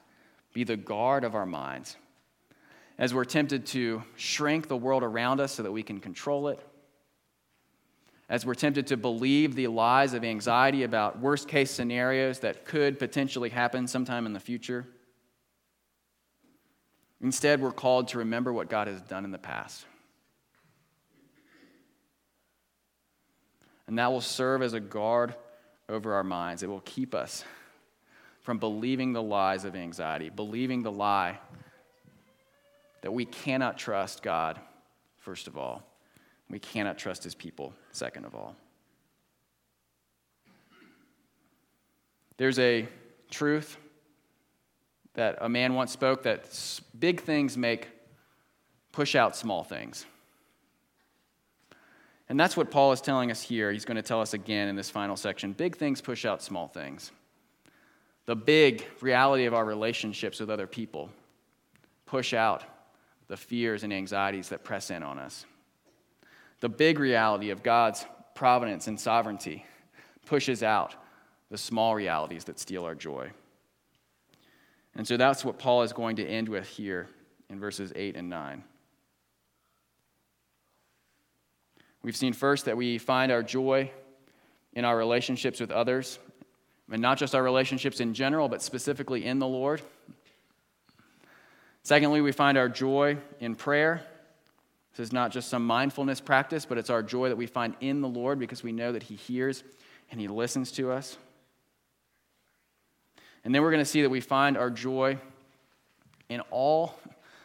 be 0.55 0.65
the 0.65 0.77
guard 0.77 1.25
of 1.25 1.35
our 1.35 1.45
minds. 1.45 1.97
As 2.99 3.13
we're 3.13 3.25
tempted 3.25 3.67
to 3.67 4.03
shrink 4.15 4.69
the 4.69 4.77
world 4.77 5.03
around 5.03 5.41
us 5.41 5.53
so 5.53 5.63
that 5.65 5.73
we 5.73 5.83
can 5.83 6.01
control 6.01 6.49
it, 6.49 6.61
as 8.29 8.47
we're 8.47 8.55
tempted 8.55 8.87
to 8.89 8.97
believe 8.97 9.55
the 9.55 9.67
lies 9.67 10.15
of 10.15 10.25
anxiety 10.25 10.85
about 10.85 11.21
worst 11.21 11.47
case 11.47 11.71
scenarios 11.71 12.39
that 12.41 12.65
could 12.65 12.99
potentially 12.99 13.51
happen 13.51 13.87
sometime 13.87 14.25
in 14.25 14.33
the 14.33 14.41
future. 14.41 14.87
Instead, 17.23 17.61
we're 17.61 17.73
called 17.73 18.09
to 18.09 18.19
remember 18.19 18.53
what 18.53 18.69
God 18.69 18.89
has 18.89 19.01
done 19.01 19.25
in 19.25 19.31
the 19.31 19.39
past. 19.39 19.87
And 23.87 23.99
that 23.99 24.11
will 24.11 24.21
serve 24.21 24.63
as 24.63 24.73
a 24.73 24.81
guard 24.81 25.35
over 25.89 26.15
our 26.15 26.25
minds. 26.25 26.63
It 26.63 26.69
will 26.69 26.81
keep 26.81 27.15
us 27.15 27.45
from 28.41 28.59
believing 28.59 29.13
the 29.13 29.23
lies 29.23 29.65
of 29.65 29.75
anxiety, 29.75 30.29
believing 30.29 30.83
the 30.83 30.93
lie 30.93 31.39
that 33.03 33.13
we 33.13 33.25
cannot 33.25 33.79
trust 33.79 34.23
God, 34.23 34.61
first 35.19 35.47
of 35.47 35.57
all. 35.57 35.83
We 36.51 36.59
cannot 36.59 36.99
trust 36.99 37.25
his 37.25 37.35
people, 37.35 37.73
second 37.93 38.25
of 38.25 38.35
all. 38.35 38.55
There's 42.37 42.59
a 42.59 42.87
truth 43.31 43.79
that 45.17 45.39
a 45.41 45.49
man 45.49 45.75
once 45.75 45.93
spoke 45.93 46.23
that 46.23 46.49
big 46.99 47.21
things 47.21 47.57
make 47.57 47.89
push 48.93 49.15
out 49.15 49.37
small 49.37 49.65
things. 49.65 50.07
And 52.29 52.41
that's 52.41 52.57
what 52.57 52.71
Paul 52.71 52.93
is 52.93 53.01
telling 53.01 53.31
us 53.31 53.43
here. 53.43 53.71
He's 53.71 53.85
going 53.85 53.97
to 53.97 54.03
tell 54.03 54.21
us 54.21 54.33
again 54.35 54.69
in 54.69 54.77
this 54.77 54.91
final 54.91 55.17
section. 55.17 55.53
Big 55.53 55.77
things 55.77 56.01
push 56.01 56.25
out 56.25 56.43
small 56.43 56.69
things 56.69 57.13
the 58.27 58.37
big 58.37 58.85
reality 59.01 59.47
of 59.47 59.55
our 59.55 59.65
relationships 59.65 60.41
with 60.41 60.51
other 60.51 60.67
people 60.67 61.09
push 62.05 62.35
out 62.35 62.65
the 63.29 63.37
fears 63.37 63.83
and 63.83 63.93
anxieties 63.93 64.51
that 64.51 64.65
press 64.65 64.91
in 64.91 65.03
on 65.03 65.19
us. 65.19 65.47
The 66.61 66.69
big 66.69 66.99
reality 66.99 67.51
of 67.51 67.63
God's 67.63 68.05
providence 68.35 68.87
and 68.89 68.99
sovereignty 68.99 69.65
pushes 70.27 70.63
out 70.63 70.95
the 71.51 71.59
small 71.59 71.95
realities 71.95 72.45
that 72.45 72.59
steal 72.59 72.85
our 72.85 72.95
joy. 72.95 73.31
And 74.97 75.07
so 75.07 75.17
that's 75.17 75.45
what 75.45 75.59
Paul 75.59 75.83
is 75.83 75.93
going 75.93 76.17
to 76.17 76.27
end 76.27 76.49
with 76.49 76.67
here 76.67 77.09
in 77.51 77.61
verses 77.61 77.93
8 77.95 78.17
and 78.17 78.31
9. 78.31 78.65
We've 82.03 82.17
seen 82.17 82.33
first 82.33 82.65
that 82.65 82.77
we 82.77 82.99
find 82.99 83.31
our 83.31 83.43
joy 83.43 83.91
in 84.73 84.85
our 84.85 84.97
relationships 84.97 85.61
with 85.61 85.71
others, 85.71 86.19
and 86.91 87.03
not 87.03 87.19
just 87.19 87.35
our 87.35 87.43
relationships 87.43 88.01
in 88.01 88.15
general, 88.15 88.49
but 88.49 88.63
specifically 88.63 89.25
in 89.25 89.39
the 89.39 89.47
Lord. 89.47 89.83
Secondly, 91.83 92.21
we 92.21 92.33
find 92.33 92.57
our 92.57 92.69
joy 92.69 93.19
in 93.41 93.55
prayer. 93.55 94.03
This 94.97 95.09
is 95.09 95.13
not 95.13 95.31
just 95.31 95.49
some 95.49 95.67
mindfulness 95.67 96.21
practice, 96.21 96.65
but 96.65 96.79
it's 96.79 96.91
our 96.91 97.03
joy 97.03 97.29
that 97.29 97.37
we 97.37 97.47
find 97.47 97.75
in 97.81 98.01
the 98.01 98.09
Lord 98.09 98.39
because 98.39 98.63
we 98.63 98.73
know 98.73 98.93
that 98.93 99.03
He 99.03 99.17
hears 99.17 99.63
and 100.11 100.21
He 100.21 100.29
listens 100.29 100.73
to 100.73 100.91
us. 100.91 101.19
And 103.47 103.55
then 103.55 103.63
we're 103.63 103.71
going 103.71 103.81
to 103.81 103.89
see 103.89 104.03
that 104.03 104.11
we 104.11 104.21
find 104.21 104.59
our 104.59 104.71
joy 104.71 105.19
in 106.29 106.41
all 106.51 106.99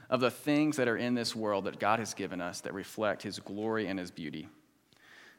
of 0.09 0.19
the 0.19 0.31
things 0.31 0.77
that 0.77 0.87
are 0.87 0.97
in 0.97 1.13
this 1.13 1.35
world 1.35 1.65
that 1.65 1.79
God 1.79 1.99
has 1.99 2.15
given 2.15 2.41
us 2.41 2.61
that 2.61 2.73
reflect 2.73 3.21
His 3.21 3.37
glory 3.37 3.85
and 3.85 3.99
His 3.99 4.09
beauty. 4.09 4.47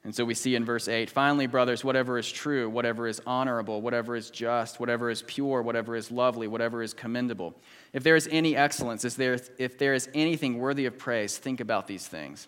And 0.05 0.14
so 0.14 0.25
we 0.25 0.35
see 0.35 0.55
in 0.55 0.64
verse 0.64 0.87
8 0.87 1.11
finally, 1.11 1.48
brothers, 1.48 1.83
whatever 1.83 2.16
is 2.16 2.31
true, 2.31 2.70
whatever 2.70 3.09
is 3.09 3.20
honorable, 3.27 3.83
whatever 3.83 4.14
is 4.14 4.31
just, 4.31 4.79
whatever 4.79 5.11
is 5.11 5.22
pure, 5.22 5.62
whatever 5.62 5.96
is 5.96 6.12
lovely, 6.12 6.46
whatever 6.46 6.81
is 6.81 6.94
commendable, 6.94 7.57
if 7.92 8.05
there 8.05 8.14
is 8.14 8.29
any 8.31 8.57
excellence, 8.57 9.05
if 9.05 9.16
there, 9.16 9.40
if 9.59 9.79
there 9.79 9.94
is 9.94 10.09
anything 10.14 10.59
worthy 10.59 10.87
of 10.87 10.96
praise, 10.96 11.38
think 11.38 11.59
about 11.59 11.88
these 11.88 12.07
things. 12.07 12.46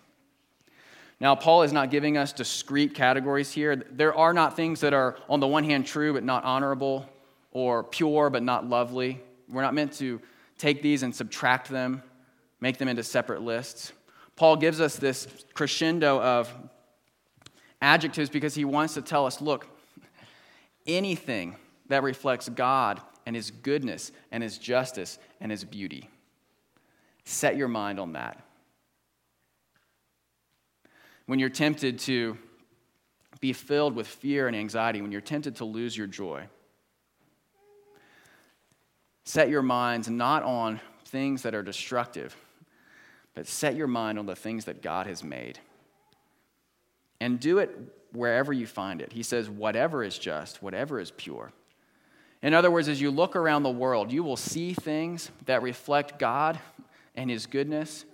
Now, 1.19 1.35
Paul 1.35 1.63
is 1.63 1.73
not 1.73 1.91
giving 1.91 2.15
us 2.15 2.31
discrete 2.31 2.93
categories 2.93 3.51
here. 3.51 3.75
There 3.75 4.15
are 4.15 4.31
not 4.31 4.55
things 4.55 4.79
that 4.79 4.93
are, 4.93 5.17
on 5.27 5.41
the 5.41 5.47
one 5.47 5.65
hand, 5.65 5.85
true 5.85 6.13
but 6.13 6.23
not 6.23 6.45
honorable, 6.45 7.09
or 7.55 7.85
pure 7.85 8.29
but 8.29 8.43
not 8.43 8.67
lovely. 8.67 9.21
We're 9.47 9.61
not 9.61 9.73
meant 9.73 9.93
to 9.93 10.19
take 10.57 10.81
these 10.81 11.03
and 11.03 11.15
subtract 11.15 11.69
them, 11.69 12.03
make 12.59 12.77
them 12.77 12.89
into 12.89 13.01
separate 13.01 13.41
lists. 13.41 13.93
Paul 14.35 14.57
gives 14.57 14.81
us 14.81 14.97
this 14.97 15.25
crescendo 15.53 16.21
of 16.21 16.53
adjectives 17.81 18.29
because 18.29 18.55
he 18.55 18.65
wants 18.65 18.95
to 18.95 19.01
tell 19.01 19.25
us 19.25 19.39
look, 19.39 19.67
anything 20.85 21.55
that 21.87 22.03
reflects 22.03 22.49
God 22.49 22.99
and 23.25 23.37
his 23.37 23.51
goodness 23.51 24.11
and 24.33 24.43
his 24.43 24.57
justice 24.57 25.17
and 25.39 25.49
his 25.49 25.63
beauty, 25.63 26.09
set 27.23 27.55
your 27.55 27.69
mind 27.69 28.01
on 28.01 28.11
that. 28.13 28.43
When 31.25 31.39
you're 31.39 31.47
tempted 31.47 31.99
to 31.99 32.37
be 33.39 33.53
filled 33.53 33.95
with 33.95 34.07
fear 34.07 34.47
and 34.47 34.57
anxiety, 34.57 35.01
when 35.01 35.13
you're 35.13 35.21
tempted 35.21 35.55
to 35.55 35.65
lose 35.65 35.95
your 35.95 36.07
joy, 36.07 36.49
Set 39.25 39.49
your 39.49 39.63
minds 39.63 40.09
not 40.09 40.43
on 40.43 40.79
things 41.05 41.41
that 41.41 41.55
are 41.55 41.63
destructive, 41.63 42.35
but 43.33 43.47
set 43.47 43.75
your 43.75 43.87
mind 43.87 44.17
on 44.17 44.27
the 44.27 44.35
things 44.35 44.65
that 44.65 44.81
God 44.81 45.07
has 45.07 45.23
made. 45.23 45.59
And 47.19 47.39
do 47.39 47.57
it 47.57 47.77
wherever 48.13 48.53
you 48.53 48.67
find 48.67 49.01
it. 49.01 49.11
He 49.11 49.23
says, 49.23 49.49
whatever 49.49 50.03
is 50.03 50.17
just, 50.17 50.61
whatever 50.61 50.99
is 50.99 51.11
pure. 51.11 51.51
In 52.41 52.53
other 52.53 52.69
words, 52.69 52.87
as 52.87 53.01
you 53.01 53.09
look 53.09 53.35
around 53.35 53.63
the 53.63 53.69
world, 53.71 54.11
you 54.11 54.23
will 54.23 54.37
see 54.37 54.73
things 54.73 55.31
that 55.45 55.63
reflect 55.63 56.19
God 56.19 56.59
and 57.15 57.29
His 57.29 57.47
goodness, 57.47 58.05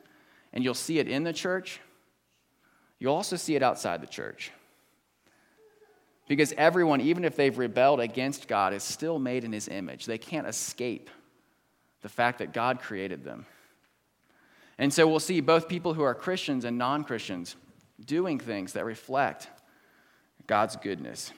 and 0.53 0.63
you'll 0.63 0.73
see 0.73 0.99
it 0.99 1.07
in 1.07 1.23
the 1.23 1.33
church. 1.33 1.81
You'll 2.99 3.15
also 3.15 3.35
see 3.35 3.55
it 3.55 3.63
outside 3.63 4.01
the 4.01 4.07
church. 4.07 4.51
Because 6.31 6.53
everyone, 6.53 7.01
even 7.01 7.25
if 7.25 7.35
they've 7.35 7.57
rebelled 7.57 7.99
against 7.99 8.47
God, 8.47 8.73
is 8.73 8.83
still 8.83 9.19
made 9.19 9.43
in 9.43 9.51
his 9.51 9.67
image. 9.67 10.05
They 10.05 10.17
can't 10.17 10.47
escape 10.47 11.09
the 12.03 12.07
fact 12.07 12.39
that 12.39 12.53
God 12.53 12.79
created 12.79 13.25
them. 13.25 13.45
And 14.77 14.93
so 14.93 15.05
we'll 15.09 15.19
see 15.19 15.41
both 15.41 15.67
people 15.67 15.93
who 15.93 16.03
are 16.03 16.15
Christians 16.15 16.63
and 16.63 16.77
non 16.77 17.03
Christians 17.03 17.57
doing 18.05 18.39
things 18.39 18.71
that 18.71 18.85
reflect 18.85 19.49
God's 20.47 20.77
goodness. 20.77 21.33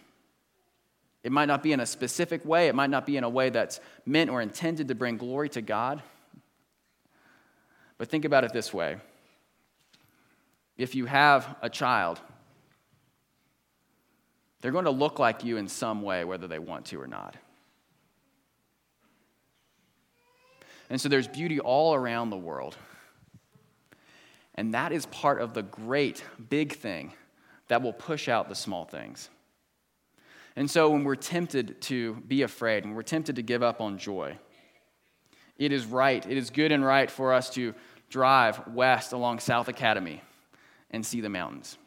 It 1.23 1.31
might 1.31 1.47
not 1.47 1.63
be 1.63 1.71
in 1.71 1.79
a 1.79 1.87
specific 1.87 2.45
way, 2.45 2.67
it 2.67 2.75
might 2.75 2.91
not 2.91 3.07
be 3.07 3.17
in 3.17 3.23
a 3.23 3.29
way 3.29 3.49
that's 3.49 3.79
meant 4.05 4.29
or 4.29 4.43
intended 4.43 4.89
to 4.89 4.93
bring 4.93 5.17
glory 5.17 5.49
to 5.49 5.63
God. 5.63 6.03
But 7.97 8.09
think 8.09 8.25
about 8.25 8.43
it 8.43 8.53
this 8.53 8.71
way 8.71 8.97
if 10.77 10.93
you 10.93 11.07
have 11.07 11.55
a 11.63 11.69
child 11.71 12.21
they're 14.63 14.71
going 14.71 14.85
to 14.85 14.91
look 14.91 15.19
like 15.19 15.43
you 15.43 15.57
in 15.57 15.67
some 15.67 16.01
way, 16.01 16.23
whether 16.23 16.47
they 16.47 16.57
want 16.57 16.85
to 16.85 17.01
or 17.01 17.05
not. 17.05 17.35
And 20.89 21.01
so 21.01 21.09
there's 21.09 21.27
beauty 21.27 21.59
all 21.59 21.93
around 21.93 22.29
the 22.29 22.37
world. 22.37 22.77
And 24.55 24.73
that 24.73 24.93
is 24.93 25.05
part 25.07 25.41
of 25.41 25.53
the 25.53 25.63
great 25.63 26.23
big 26.49 26.77
thing 26.77 27.11
that 27.67 27.81
will 27.81 27.91
push 27.91 28.29
out 28.29 28.47
the 28.47 28.55
small 28.55 28.85
things. 28.85 29.29
And 30.55 30.71
so 30.71 30.89
when 30.91 31.03
we're 31.03 31.15
tempted 31.15 31.81
to 31.81 32.13
be 32.25 32.43
afraid, 32.43 32.85
and 32.85 32.95
we're 32.95 33.03
tempted 33.03 33.35
to 33.35 33.41
give 33.41 33.63
up 33.63 33.81
on 33.81 33.97
joy, 33.97 34.37
it 35.57 35.73
is 35.73 35.85
right, 35.85 36.25
it 36.25 36.37
is 36.37 36.51
good 36.51 36.71
and 36.71 36.85
right 36.85 37.11
for 37.11 37.33
us 37.33 37.49
to 37.55 37.75
drive 38.09 38.65
west 38.69 39.11
along 39.11 39.39
South 39.39 39.67
Academy 39.67 40.21
and 40.89 41.05
see 41.05 41.19
the 41.19 41.27
mountains 41.27 41.77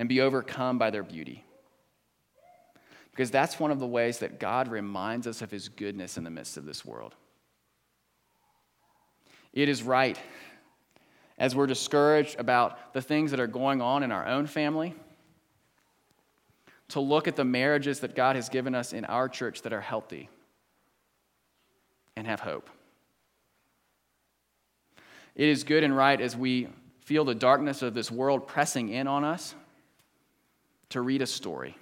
and 0.00 0.08
be 0.08 0.22
overcome 0.22 0.78
by 0.78 0.88
their 0.88 1.02
beauty. 1.02 1.44
Because 3.10 3.30
that's 3.30 3.60
one 3.60 3.70
of 3.70 3.78
the 3.78 3.86
ways 3.86 4.20
that 4.20 4.40
God 4.40 4.68
reminds 4.68 5.26
us 5.26 5.42
of 5.42 5.50
his 5.50 5.68
goodness 5.68 6.16
in 6.16 6.24
the 6.24 6.30
midst 6.30 6.56
of 6.56 6.64
this 6.64 6.86
world. 6.86 7.14
It 9.52 9.68
is 9.68 9.82
right, 9.82 10.18
as 11.36 11.54
we're 11.54 11.66
discouraged 11.66 12.40
about 12.40 12.94
the 12.94 13.02
things 13.02 13.30
that 13.32 13.40
are 13.40 13.46
going 13.46 13.82
on 13.82 14.02
in 14.02 14.10
our 14.10 14.26
own 14.26 14.46
family, 14.46 14.94
to 16.88 17.00
look 17.00 17.28
at 17.28 17.36
the 17.36 17.44
marriages 17.44 18.00
that 18.00 18.14
God 18.16 18.36
has 18.36 18.48
given 18.48 18.74
us 18.74 18.94
in 18.94 19.04
our 19.04 19.28
church 19.28 19.60
that 19.62 19.74
are 19.74 19.82
healthy 19.82 20.30
and 22.16 22.26
have 22.26 22.40
hope. 22.40 22.70
It 25.36 25.50
is 25.50 25.62
good 25.62 25.84
and 25.84 25.94
right 25.94 26.18
as 26.18 26.34
we 26.34 26.68
feel 27.00 27.26
the 27.26 27.34
darkness 27.34 27.82
of 27.82 27.92
this 27.92 28.10
world 28.10 28.46
pressing 28.46 28.88
in 28.88 29.06
on 29.06 29.24
us 29.24 29.54
to 30.90 31.00
read 31.00 31.22
a 31.22 31.26
story 31.26 31.76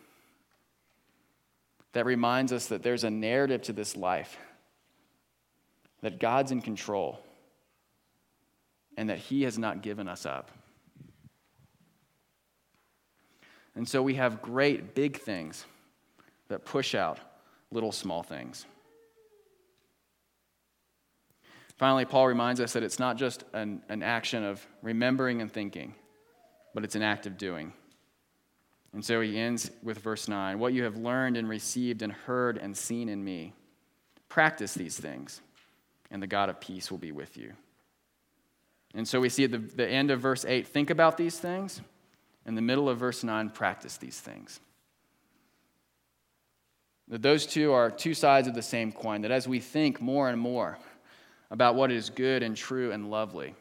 that 1.93 2.07
reminds 2.07 2.53
us 2.53 2.67
that 2.67 2.83
there's 2.83 3.05
a 3.05 3.11
narrative 3.11 3.63
to 3.63 3.73
this 3.73 3.97
life, 3.97 4.37
that 6.03 6.21
God's 6.21 6.53
in 6.53 6.61
control, 6.61 7.19
and 8.97 9.11
that 9.11 9.19
He 9.19 9.43
has 9.43 9.59
not 9.59 9.83
given 9.83 10.09
us 10.09 10.27
up. 10.27 10.51
And 13.75 13.89
so 13.89 14.03
we 14.03 14.15
have 14.15 14.43
great 14.43 14.95
big 14.95 15.19
things 15.21 15.65
that 16.49 16.65
push 16.65 16.95
out 16.95 17.19
little 17.71 17.93
small 17.93 18.23
things. 18.23 18.67
Finally, 21.77 22.07
Paul 22.07 22.27
reminds 22.27 22.61
us 22.61 22.73
that 22.73 22.83
it's 22.83 22.99
not 22.99 23.17
just 23.17 23.45
an, 23.53 23.83
an 23.89 24.03
action 24.03 24.43
of 24.43 24.67
remembering 24.83 25.41
and 25.41 25.53
thinking, 25.53 25.95
but 26.75 26.83
it's 26.83 26.97
an 26.97 27.03
act 27.03 27.27
of 27.27 27.39
doing. 27.39 27.73
And 28.93 29.05
so 29.05 29.21
he 29.21 29.39
ends 29.39 29.71
with 29.83 29.99
verse 29.99 30.29
9 30.29 30.59
What 30.59 30.73
you 30.73 30.85
have 30.85 30.97
learned 30.97 31.37
and 31.37 31.49
received 31.49 32.03
and 32.03 32.13
heard 32.13 32.57
and 32.57 32.77
seen 32.77 33.09
in 33.09 33.23
me, 33.23 33.55
practice 34.29 34.75
these 34.75 34.99
things, 34.99 35.41
and 36.11 36.23
the 36.23 36.27
God 36.27 36.49
of 36.49 36.61
peace 36.61 36.91
will 36.91 36.99
be 36.99 37.13
with 37.13 37.37
you. 37.37 37.53
And 38.95 39.07
so 39.07 39.21
we 39.21 39.29
see 39.29 39.45
at 39.45 39.53
the, 39.53 39.59
the 39.59 39.89
end 39.89 40.11
of 40.11 40.21
verse 40.21 40.45
8 40.45 40.67
think 40.67 40.91
about 40.91 41.17
these 41.17 41.39
things. 41.39 41.81
In 42.47 42.55
the 42.55 42.63
middle 42.63 42.89
of 42.89 42.99
verse 42.99 43.23
9, 43.23 43.51
practice 43.51 43.99
these 43.99 44.19
things. 44.19 44.61
That 47.09 47.23
those 47.23 47.47
two 47.47 47.73
are 47.73 47.91
two 47.91 48.15
sides 48.15 48.49
of 48.49 48.55
the 48.55 48.63
same 48.63 48.91
coin, 48.93 49.23
that 49.23 49.31
as 49.31 49.47
we 49.47 49.61
think 49.61 50.01
more 50.01 50.31
and 50.31 50.41
more 50.41 50.79
about 51.51 51.75
what 51.75 51.91
is 51.91 52.11
good 52.11 52.43
and 52.43 52.57
true 52.57 52.91
and 52.93 53.11
lovely, 53.11 53.55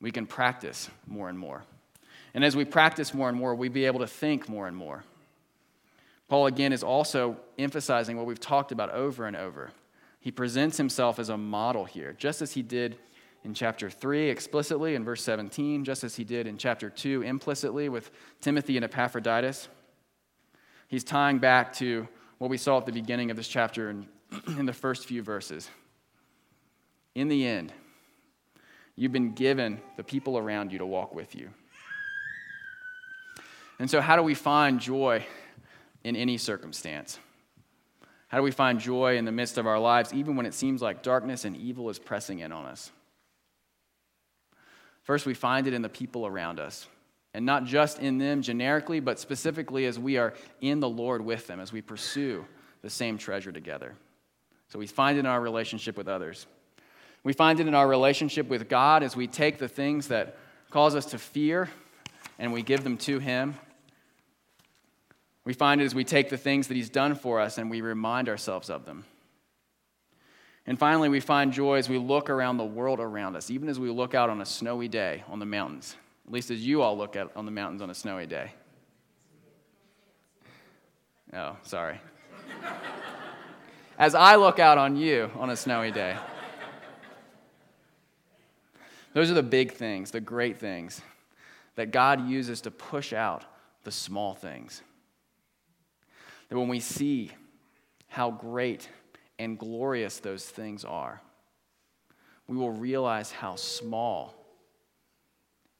we 0.00 0.10
can 0.10 0.26
practice 0.26 0.90
more 1.06 1.28
and 1.28 1.38
more. 1.38 1.64
And 2.36 2.44
as 2.44 2.54
we 2.54 2.66
practice 2.66 3.14
more 3.14 3.30
and 3.30 3.38
more, 3.38 3.54
we 3.54 3.70
be 3.70 3.86
able 3.86 4.00
to 4.00 4.06
think 4.06 4.46
more 4.46 4.68
and 4.68 4.76
more. 4.76 5.04
Paul, 6.28 6.46
again, 6.46 6.70
is 6.70 6.82
also 6.82 7.38
emphasizing 7.58 8.18
what 8.18 8.26
we've 8.26 8.38
talked 8.38 8.72
about 8.72 8.90
over 8.90 9.24
and 9.24 9.34
over. 9.34 9.70
He 10.20 10.30
presents 10.30 10.76
himself 10.76 11.18
as 11.18 11.30
a 11.30 11.38
model 11.38 11.86
here, 11.86 12.12
just 12.12 12.42
as 12.42 12.52
he 12.52 12.60
did 12.60 12.98
in 13.42 13.54
chapter 13.54 13.88
3 13.88 14.28
explicitly 14.28 14.94
in 14.94 15.02
verse 15.02 15.22
17, 15.24 15.82
just 15.82 16.04
as 16.04 16.14
he 16.14 16.24
did 16.24 16.46
in 16.46 16.58
chapter 16.58 16.90
2 16.90 17.22
implicitly 17.22 17.88
with 17.88 18.10
Timothy 18.42 18.76
and 18.76 18.84
Epaphroditus. 18.84 19.68
He's 20.88 21.04
tying 21.04 21.38
back 21.38 21.72
to 21.76 22.06
what 22.36 22.50
we 22.50 22.58
saw 22.58 22.76
at 22.76 22.84
the 22.84 22.92
beginning 22.92 23.30
of 23.30 23.38
this 23.38 23.48
chapter 23.48 23.88
in, 23.88 24.06
in 24.58 24.66
the 24.66 24.74
first 24.74 25.06
few 25.06 25.22
verses. 25.22 25.70
In 27.14 27.28
the 27.28 27.46
end, 27.46 27.72
you've 28.94 29.12
been 29.12 29.32
given 29.32 29.80
the 29.96 30.04
people 30.04 30.36
around 30.36 30.70
you 30.70 30.76
to 30.78 30.86
walk 30.86 31.14
with 31.14 31.34
you. 31.34 31.48
And 33.78 33.90
so, 33.90 34.00
how 34.00 34.16
do 34.16 34.22
we 34.22 34.34
find 34.34 34.80
joy 34.80 35.26
in 36.04 36.16
any 36.16 36.38
circumstance? 36.38 37.18
How 38.28 38.38
do 38.38 38.42
we 38.42 38.50
find 38.50 38.80
joy 38.80 39.16
in 39.16 39.24
the 39.24 39.32
midst 39.32 39.58
of 39.58 39.66
our 39.66 39.78
lives, 39.78 40.12
even 40.12 40.36
when 40.36 40.46
it 40.46 40.54
seems 40.54 40.82
like 40.82 41.02
darkness 41.02 41.44
and 41.44 41.56
evil 41.56 41.88
is 41.90 41.98
pressing 41.98 42.40
in 42.40 42.52
on 42.52 42.66
us? 42.66 42.90
First, 45.04 45.26
we 45.26 45.34
find 45.34 45.66
it 45.66 45.74
in 45.74 45.82
the 45.82 45.88
people 45.88 46.26
around 46.26 46.58
us. 46.58 46.88
And 47.32 47.44
not 47.44 47.64
just 47.64 47.98
in 47.98 48.18
them 48.18 48.40
generically, 48.40 48.98
but 48.98 49.18
specifically 49.20 49.84
as 49.84 49.98
we 49.98 50.16
are 50.16 50.32
in 50.60 50.80
the 50.80 50.88
Lord 50.88 51.22
with 51.22 51.46
them, 51.46 51.60
as 51.60 51.70
we 51.70 51.82
pursue 51.82 52.46
the 52.82 52.90
same 52.90 53.18
treasure 53.18 53.52
together. 53.52 53.94
So 54.68 54.78
we 54.78 54.86
find 54.86 55.16
it 55.16 55.20
in 55.20 55.26
our 55.26 55.40
relationship 55.40 55.96
with 55.96 56.08
others. 56.08 56.46
We 57.22 57.34
find 57.34 57.60
it 57.60 57.66
in 57.68 57.74
our 57.74 57.86
relationship 57.86 58.48
with 58.48 58.68
God 58.68 59.02
as 59.02 59.14
we 59.14 59.26
take 59.26 59.58
the 59.58 59.68
things 59.68 60.08
that 60.08 60.38
cause 60.70 60.94
us 60.94 61.06
to 61.06 61.18
fear 61.18 61.68
and 62.38 62.52
we 62.52 62.62
give 62.62 62.82
them 62.82 62.96
to 62.98 63.18
Him. 63.18 63.54
We 65.46 65.52
find 65.52 65.80
it 65.80 65.84
as 65.84 65.94
we 65.94 66.02
take 66.02 66.28
the 66.28 66.36
things 66.36 66.66
that 66.66 66.74
He's 66.74 66.90
done 66.90 67.14
for 67.14 67.40
us 67.40 67.56
and 67.56 67.70
we 67.70 67.80
remind 67.80 68.28
ourselves 68.28 68.68
of 68.68 68.84
them. 68.84 69.04
And 70.66 70.76
finally, 70.76 71.08
we 71.08 71.20
find 71.20 71.52
joy 71.52 71.76
as 71.76 71.88
we 71.88 71.98
look 71.98 72.28
around 72.28 72.56
the 72.56 72.64
world 72.64 72.98
around 72.98 73.36
us, 73.36 73.48
even 73.48 73.68
as 73.68 73.78
we 73.78 73.88
look 73.88 74.12
out 74.12 74.28
on 74.28 74.40
a 74.40 74.44
snowy 74.44 74.88
day 74.88 75.22
on 75.28 75.38
the 75.38 75.46
mountains, 75.46 75.94
at 76.26 76.32
least 76.32 76.50
as 76.50 76.66
you 76.66 76.82
all 76.82 76.98
look 76.98 77.14
out 77.14 77.30
on 77.36 77.44
the 77.44 77.52
mountains 77.52 77.80
on 77.80 77.90
a 77.90 77.94
snowy 77.94 78.26
day. 78.26 78.52
Oh, 81.32 81.56
sorry. 81.62 82.00
as 83.98 84.16
I 84.16 84.34
look 84.34 84.58
out 84.58 84.78
on 84.78 84.96
you 84.96 85.30
on 85.36 85.50
a 85.50 85.56
snowy 85.56 85.92
day. 85.92 86.16
Those 89.12 89.30
are 89.30 89.34
the 89.34 89.44
big 89.44 89.72
things, 89.72 90.10
the 90.10 90.20
great 90.20 90.58
things 90.58 91.00
that 91.76 91.92
God 91.92 92.28
uses 92.28 92.60
to 92.62 92.72
push 92.72 93.12
out 93.12 93.44
the 93.84 93.92
small 93.92 94.34
things. 94.34 94.82
That 96.48 96.58
when 96.58 96.68
we 96.68 96.80
see 96.80 97.32
how 98.08 98.30
great 98.30 98.88
and 99.38 99.58
glorious 99.58 100.18
those 100.18 100.44
things 100.44 100.84
are, 100.84 101.20
we 102.46 102.56
will 102.56 102.70
realize 102.70 103.32
how 103.32 103.56
small 103.56 104.34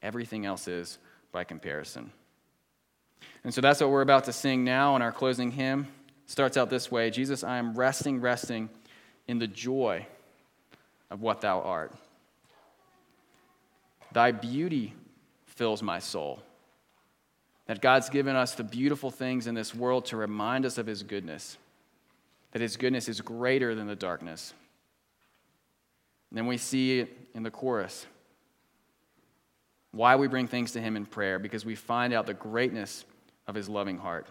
everything 0.01 0.45
else 0.45 0.67
is 0.67 0.97
by 1.31 1.43
comparison. 1.43 2.11
And 3.43 3.53
so 3.53 3.61
that's 3.61 3.79
what 3.79 3.89
we're 3.89 4.01
about 4.01 4.25
to 4.25 4.33
sing 4.33 4.63
now 4.63 4.95
in 4.95 5.01
our 5.01 5.11
closing 5.11 5.51
hymn. 5.51 5.87
It 6.25 6.31
starts 6.31 6.57
out 6.57 6.69
this 6.69 6.91
way 6.91 7.09
Jesus, 7.09 7.43
I 7.43 7.57
am 7.57 7.73
resting, 7.73 8.19
resting 8.19 8.69
in 9.27 9.39
the 9.39 9.47
joy 9.47 10.05
of 11.09 11.21
what 11.21 11.41
thou 11.41 11.61
art. 11.61 11.93
Thy 14.11 14.31
beauty 14.31 14.93
fills 15.45 15.81
my 15.81 15.99
soul. 15.99 16.41
That 17.67 17.81
God's 17.81 18.09
given 18.09 18.35
us 18.35 18.55
the 18.55 18.63
beautiful 18.63 19.11
things 19.11 19.45
in 19.45 19.53
this 19.53 19.75
world 19.75 20.05
to 20.05 20.17
remind 20.17 20.65
us 20.65 20.77
of 20.77 20.87
His 20.87 21.03
goodness, 21.03 21.57
that 22.51 22.61
His 22.61 22.77
goodness 22.77 23.07
is 23.09 23.21
greater 23.21 23.75
than 23.75 23.87
the 23.87 23.95
darkness. 23.95 24.53
And 26.31 26.37
then 26.37 26.47
we 26.47 26.57
see 26.57 27.05
in 27.33 27.43
the 27.43 27.51
chorus 27.51 28.05
why 29.91 30.15
we 30.15 30.27
bring 30.27 30.47
things 30.47 30.71
to 30.73 30.81
Him 30.81 30.95
in 30.95 31.05
prayer, 31.05 31.39
because 31.39 31.65
we 31.65 31.75
find 31.75 32.13
out 32.13 32.25
the 32.25 32.33
greatness 32.33 33.05
of 33.47 33.55
His 33.55 33.67
loving 33.67 33.97
heart. 33.97 34.27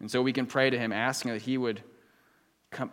And 0.00 0.10
so 0.10 0.22
we 0.22 0.32
can 0.32 0.46
pray 0.46 0.70
to 0.70 0.78
Him, 0.78 0.92
asking 0.92 1.32
that 1.32 1.42
He 1.42 1.56
would 1.56 1.82
come, 2.70 2.90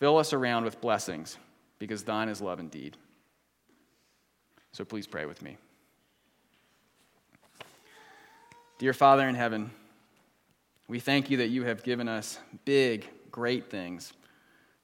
fill 0.00 0.18
us 0.18 0.32
around 0.32 0.64
with 0.64 0.80
blessings, 0.80 1.38
because 1.78 2.02
thine 2.02 2.28
is 2.28 2.40
love 2.40 2.58
indeed. 2.58 2.96
So 4.72 4.84
please 4.84 5.06
pray 5.06 5.26
with 5.26 5.42
me. 5.42 5.58
Dear 8.78 8.92
Father 8.92 9.28
in 9.28 9.36
heaven, 9.36 9.70
we 10.88 10.98
thank 10.98 11.30
you 11.30 11.38
that 11.38 11.48
you 11.48 11.64
have 11.64 11.82
given 11.82 12.08
us 12.08 12.38
big, 12.64 13.08
great 13.30 13.70
things 13.70 14.12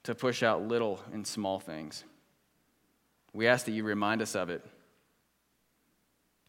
to 0.05 0.15
push 0.15 0.43
out 0.43 0.63
little 0.63 1.01
and 1.13 1.27
small 1.27 1.59
things. 1.59 2.05
We 3.33 3.47
ask 3.49 3.67
that 3.67 3.73
you 3.73 3.85
remind 3.85 4.23
us 4.23 4.35
of 4.35 4.49
it. 4.49 4.65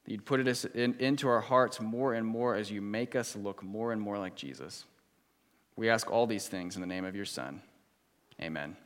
That 0.05 0.11
you'd 0.11 0.25
put 0.25 0.39
it 0.39 0.65
in, 0.75 0.95
into 0.99 1.27
our 1.27 1.41
hearts 1.41 1.81
more 1.81 2.13
and 2.13 2.25
more 2.25 2.55
as 2.55 2.71
you 2.71 2.81
make 2.81 3.15
us 3.15 3.35
look 3.35 3.63
more 3.63 3.91
and 3.91 4.01
more 4.01 4.17
like 4.17 4.35
Jesus. 4.35 4.85
We 5.75 5.89
ask 5.89 6.11
all 6.11 6.27
these 6.27 6.47
things 6.47 6.75
in 6.75 6.81
the 6.81 6.87
name 6.87 7.05
of 7.05 7.15
your 7.15 7.25
Son. 7.25 7.61
Amen. 8.39 8.77